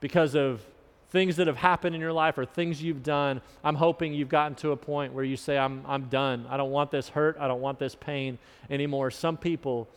because 0.00 0.34
of 0.34 0.64
things 1.10 1.36
that 1.36 1.46
have 1.46 1.56
happened 1.56 1.94
in 1.94 2.00
your 2.00 2.12
life 2.12 2.36
or 2.36 2.44
things 2.44 2.82
you've 2.82 3.02
done, 3.02 3.40
I'm 3.64 3.74
hoping 3.74 4.12
you've 4.12 4.28
gotten 4.28 4.54
to 4.56 4.72
a 4.72 4.76
point 4.76 5.12
where 5.12 5.24
you 5.24 5.36
say, 5.36 5.56
I'm, 5.56 5.82
I'm 5.86 6.04
done. 6.04 6.46
I 6.50 6.56
don't 6.56 6.70
want 6.70 6.90
this 6.90 7.08
hurt. 7.08 7.36
I 7.40 7.48
don't 7.48 7.60
want 7.60 7.78
this 7.78 7.94
pain 7.94 8.38
anymore. 8.68 9.10
Some 9.10 9.36
people 9.36 9.88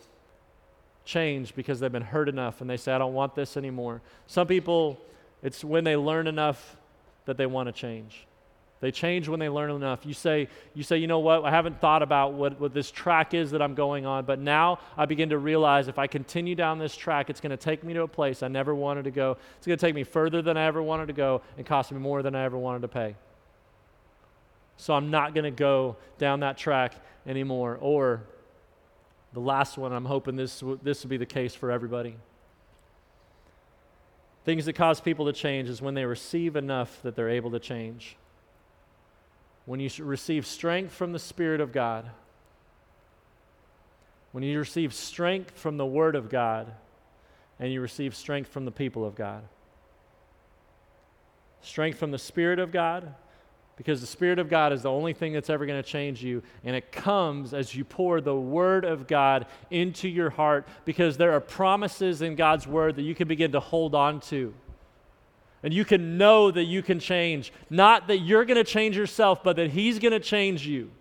change 1.04 1.54
because 1.54 1.80
they've 1.80 1.92
been 1.92 2.02
hurt 2.02 2.30
enough 2.30 2.62
and 2.62 2.70
they 2.70 2.78
say, 2.78 2.94
I 2.94 2.98
don't 2.98 3.14
want 3.14 3.36
this 3.36 3.58
anymore. 3.58 4.02
Some 4.28 4.48
people, 4.48 5.00
it's 5.44 5.64
when 5.64 5.84
they 5.84 5.98
learn 5.98 6.28
enough 6.28 6.78
that 7.26 7.38
they 7.38 7.46
want 7.46 7.68
to 7.68 7.74
change. 7.74 8.26
They 8.82 8.92
change 8.92 9.28
when 9.28 9.40
they 9.40 9.48
learn 9.48 9.70
enough. 9.70 10.08
You 10.08 10.14
say, 10.14 10.50
you 10.74 10.82
say, 10.82 10.98
you 10.98 11.06
know 11.06 11.20
what, 11.20 11.46
I 11.46 11.52
haven't 11.52 11.80
thought 11.80 12.02
about 12.02 12.34
what, 12.34 12.60
what 12.60 12.74
this 12.74 12.90
track 12.90 13.36
is 13.36 13.52
that 13.52 13.62
I'm 13.62 13.76
going 13.76 14.08
on, 14.08 14.26
but 14.26 14.40
now 14.40 14.80
I 14.98 15.06
begin 15.06 15.30
to 15.30 15.38
realize 15.38 15.88
if 15.88 16.00
I 16.00 16.08
continue 16.08 16.56
down 16.56 16.80
this 16.80 16.96
track, 16.96 17.30
it's 17.30 17.40
going 17.40 17.52
to 17.52 17.58
take 17.58 17.84
me 17.84 17.94
to 17.94 18.02
a 18.02 18.08
place 18.08 18.42
I 18.42 18.48
never 18.48 18.74
wanted 18.74 19.04
to 19.04 19.12
go. 19.12 19.38
It's 19.58 19.68
going 19.68 19.78
to 19.78 19.86
take 19.86 19.94
me 19.94 20.04
further 20.04 20.42
than 20.42 20.58
I 20.58 20.66
ever 20.66 20.82
wanted 20.82 21.06
to 21.08 21.14
go 21.14 21.44
and 21.58 21.66
cost 21.66 21.92
me 21.92 22.00
more 22.00 22.24
than 22.24 22.34
I 22.34 22.44
ever 22.44 22.58
wanted 22.58 22.82
to 22.82 22.88
pay. 22.88 23.16
So 24.78 24.96
I'm 24.96 25.12
not 25.12 25.36
going 25.36 25.44
to 25.44 25.52
go 25.52 25.96
down 26.18 26.40
that 26.40 26.58
track 26.58 26.96
anymore. 27.28 27.78
Or 27.80 28.24
the 29.32 29.42
last 29.42 29.78
one, 29.78 29.94
I'm 29.94 30.06
hoping 30.06 30.36
this, 30.36 30.64
this 30.82 31.04
will 31.04 31.10
be 31.10 31.18
the 31.18 31.26
case 31.28 31.54
for 31.54 31.70
everybody. 31.70 32.16
Things 34.44 34.66
that 34.66 34.74
cause 34.74 35.00
people 35.00 35.28
to 35.28 35.34
change 35.34 35.70
is 35.70 35.84
when 35.84 35.94
they 35.94 36.06
receive 36.06 36.56
enough 36.56 37.00
that 37.04 37.16
they're 37.16 37.30
able 37.30 37.52
to 37.52 37.60
change 37.60 38.18
when 39.66 39.80
you 39.80 39.90
receive 40.00 40.46
strength 40.46 40.94
from 40.94 41.12
the 41.12 41.20
Spirit 41.20 41.62
of 41.62 41.72
God, 41.72 42.10
when 44.32 44.44
you 44.44 44.58
receive 44.58 44.94
strength 44.94 45.58
from 45.58 45.78
the 45.78 45.86
Word 45.86 46.16
of 46.16 46.30
God, 46.30 46.72
and 47.60 47.72
you 47.72 47.82
receive 47.82 48.16
strength 48.16 48.50
from 48.50 48.66
the 48.66 48.72
people 48.72 49.06
of 49.06 49.14
God. 49.14 49.44
Strength 51.62 52.00
from 52.00 52.10
the 52.10 52.18
Spirit 52.18 52.58
of 52.58 52.72
God, 52.72 53.14
because 53.78 54.02
the 54.02 54.08
Spirit 54.08 54.40
of 54.40 54.50
God 54.50 54.74
is 54.74 54.82
the 54.82 54.90
only 54.90 55.14
thing 55.14 55.34
that's 55.34 55.50
ever 55.50 55.66
going 55.66 55.82
to 55.82 55.88
change 55.88 56.24
you. 56.24 56.42
And 56.64 56.76
it 56.76 56.92
comes 56.92 57.54
as 57.54 57.76
you 57.76 57.84
pour 57.84 58.20
the 58.20 58.36
Word 58.36 58.84
of 58.84 59.06
God 59.06 59.46
into 59.70 60.08
your 60.08 60.32
heart, 60.32 60.68
because 60.86 61.18
there 61.18 61.34
are 61.34 61.40
promises 61.40 62.22
in 62.22 62.36
God's 62.36 62.66
Word 62.66 62.96
that 62.96 63.04
you 63.04 63.14
can 63.14 63.28
begin 63.28 63.52
to 63.52 63.60
hold 63.60 63.94
on 63.94 64.22
to. 64.22 64.54
And 65.64 65.74
you 65.74 65.86
can 65.86 66.18
know 66.18 66.50
that 66.52 66.64
you 66.64 66.82
can 66.82 67.00
change. 67.00 67.54
Not 67.70 68.08
that 68.08 68.18
you're 68.18 68.46
going 68.46 68.58
to 68.58 68.64
change 68.64 68.98
yourself, 68.98 69.44
but 69.44 69.56
that 69.58 69.72
He's 69.72 70.00
going 70.00 70.14
to 70.14 70.20
change 70.20 70.66
you. 70.66 70.92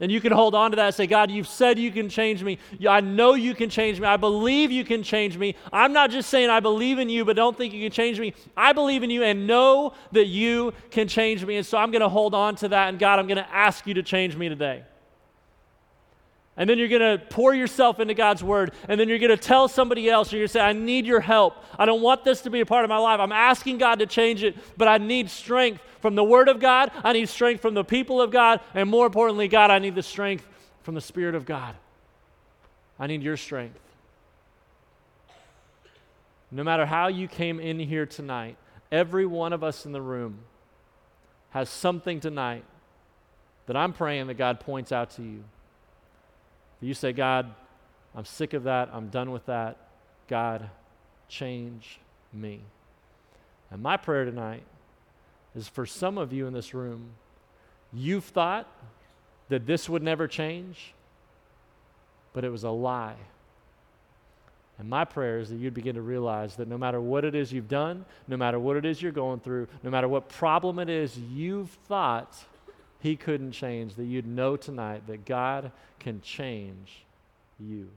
And 0.00 0.10
you 0.10 0.20
can 0.20 0.32
hold 0.32 0.56
on 0.56 0.72
to 0.72 0.76
that 0.76 0.86
and 0.86 0.94
say, 0.96 1.06
God, 1.06 1.30
you've 1.30 1.46
said 1.46 1.78
you 1.78 1.92
can 1.92 2.08
change 2.08 2.42
me. 2.42 2.58
I 2.88 3.00
know 3.00 3.34
you 3.34 3.54
can 3.54 3.70
change 3.70 4.00
me. 4.00 4.06
I 4.08 4.16
believe 4.16 4.72
you 4.72 4.82
can 4.82 5.04
change 5.04 5.38
me. 5.38 5.54
I'm 5.72 5.92
not 5.92 6.10
just 6.10 6.28
saying 6.28 6.50
I 6.50 6.58
believe 6.58 6.98
in 6.98 7.08
you, 7.08 7.24
but 7.24 7.36
don't 7.36 7.56
think 7.56 7.72
you 7.72 7.84
can 7.84 7.92
change 7.92 8.18
me. 8.18 8.34
I 8.56 8.72
believe 8.72 9.04
in 9.04 9.10
you 9.10 9.22
and 9.22 9.46
know 9.46 9.94
that 10.10 10.26
you 10.26 10.72
can 10.90 11.06
change 11.06 11.44
me. 11.44 11.56
And 11.56 11.64
so 11.64 11.78
I'm 11.78 11.92
going 11.92 12.02
to 12.02 12.08
hold 12.08 12.34
on 12.34 12.56
to 12.56 12.68
that. 12.68 12.88
And 12.88 12.98
God, 12.98 13.20
I'm 13.20 13.28
going 13.28 13.38
to 13.38 13.54
ask 13.54 13.86
you 13.86 13.94
to 13.94 14.02
change 14.02 14.34
me 14.34 14.48
today. 14.48 14.82
And 16.56 16.68
then 16.68 16.78
you're 16.78 16.88
going 16.88 17.18
to 17.18 17.24
pour 17.26 17.54
yourself 17.54 17.98
into 17.98 18.12
God's 18.12 18.44
word. 18.44 18.72
And 18.88 19.00
then 19.00 19.08
you're 19.08 19.18
going 19.18 19.30
to 19.30 19.36
tell 19.38 19.68
somebody 19.68 20.10
else, 20.10 20.30
you're 20.32 20.40
going 20.40 20.48
to 20.48 20.52
say, 20.52 20.60
I 20.60 20.74
need 20.74 21.06
your 21.06 21.20
help. 21.20 21.56
I 21.78 21.86
don't 21.86 22.02
want 22.02 22.24
this 22.24 22.42
to 22.42 22.50
be 22.50 22.60
a 22.60 22.66
part 22.66 22.84
of 22.84 22.90
my 22.90 22.98
life. 22.98 23.20
I'm 23.20 23.32
asking 23.32 23.78
God 23.78 24.00
to 24.00 24.06
change 24.06 24.42
it, 24.42 24.56
but 24.76 24.86
I 24.86 24.98
need 24.98 25.30
strength 25.30 25.82
from 26.00 26.14
the 26.14 26.24
word 26.24 26.48
of 26.48 26.60
God. 26.60 26.90
I 27.02 27.14
need 27.14 27.28
strength 27.28 27.62
from 27.62 27.72
the 27.72 27.84
people 27.84 28.20
of 28.20 28.30
God. 28.30 28.60
And 28.74 28.90
more 28.90 29.06
importantly, 29.06 29.48
God, 29.48 29.70
I 29.70 29.78
need 29.78 29.94
the 29.94 30.02
strength 30.02 30.46
from 30.82 30.94
the 30.94 31.00
Spirit 31.00 31.34
of 31.34 31.46
God. 31.46 31.74
I 32.98 33.06
need 33.06 33.22
your 33.22 33.38
strength. 33.38 33.78
No 36.50 36.62
matter 36.62 36.84
how 36.84 37.08
you 37.08 37.28
came 37.28 37.60
in 37.60 37.78
here 37.78 38.04
tonight, 38.04 38.58
every 38.90 39.24
one 39.24 39.54
of 39.54 39.64
us 39.64 39.86
in 39.86 39.92
the 39.92 40.02
room 40.02 40.40
has 41.50 41.70
something 41.70 42.20
tonight 42.20 42.64
that 43.66 43.76
I'm 43.76 43.94
praying 43.94 44.26
that 44.26 44.34
God 44.34 44.60
points 44.60 44.92
out 44.92 45.10
to 45.12 45.22
you. 45.22 45.44
You 46.82 46.94
say, 46.94 47.12
God, 47.12 47.54
I'm 48.14 48.24
sick 48.24 48.52
of 48.52 48.64
that. 48.64 48.90
I'm 48.92 49.08
done 49.08 49.30
with 49.30 49.46
that. 49.46 49.76
God, 50.28 50.68
change 51.28 52.00
me. 52.32 52.60
And 53.70 53.82
my 53.82 53.96
prayer 53.96 54.24
tonight 54.24 54.64
is 55.54 55.68
for 55.68 55.86
some 55.86 56.18
of 56.18 56.32
you 56.32 56.46
in 56.46 56.52
this 56.52 56.74
room, 56.74 57.10
you've 57.92 58.24
thought 58.24 58.68
that 59.48 59.66
this 59.66 59.88
would 59.88 60.02
never 60.02 60.26
change, 60.26 60.92
but 62.32 62.44
it 62.44 62.50
was 62.50 62.64
a 62.64 62.70
lie. 62.70 63.16
And 64.78 64.88
my 64.88 65.04
prayer 65.04 65.38
is 65.38 65.50
that 65.50 65.56
you'd 65.56 65.74
begin 65.74 65.94
to 65.94 66.02
realize 66.02 66.56
that 66.56 66.66
no 66.66 66.76
matter 66.76 67.00
what 67.00 67.24
it 67.24 67.34
is 67.34 67.52
you've 67.52 67.68
done, 67.68 68.04
no 68.26 68.36
matter 68.36 68.58
what 68.58 68.76
it 68.76 68.84
is 68.84 69.00
you're 69.00 69.12
going 69.12 69.38
through, 69.38 69.68
no 69.82 69.90
matter 69.90 70.08
what 70.08 70.28
problem 70.28 70.78
it 70.78 70.88
is 70.88 71.16
you've 71.16 71.70
thought 71.86 72.36
He 73.02 73.16
couldn't 73.16 73.50
change, 73.50 73.96
that 73.96 74.04
you'd 74.04 74.28
know 74.28 74.56
tonight 74.56 75.08
that 75.08 75.24
God 75.24 75.72
can 75.98 76.20
change 76.20 77.04
you. 77.58 77.88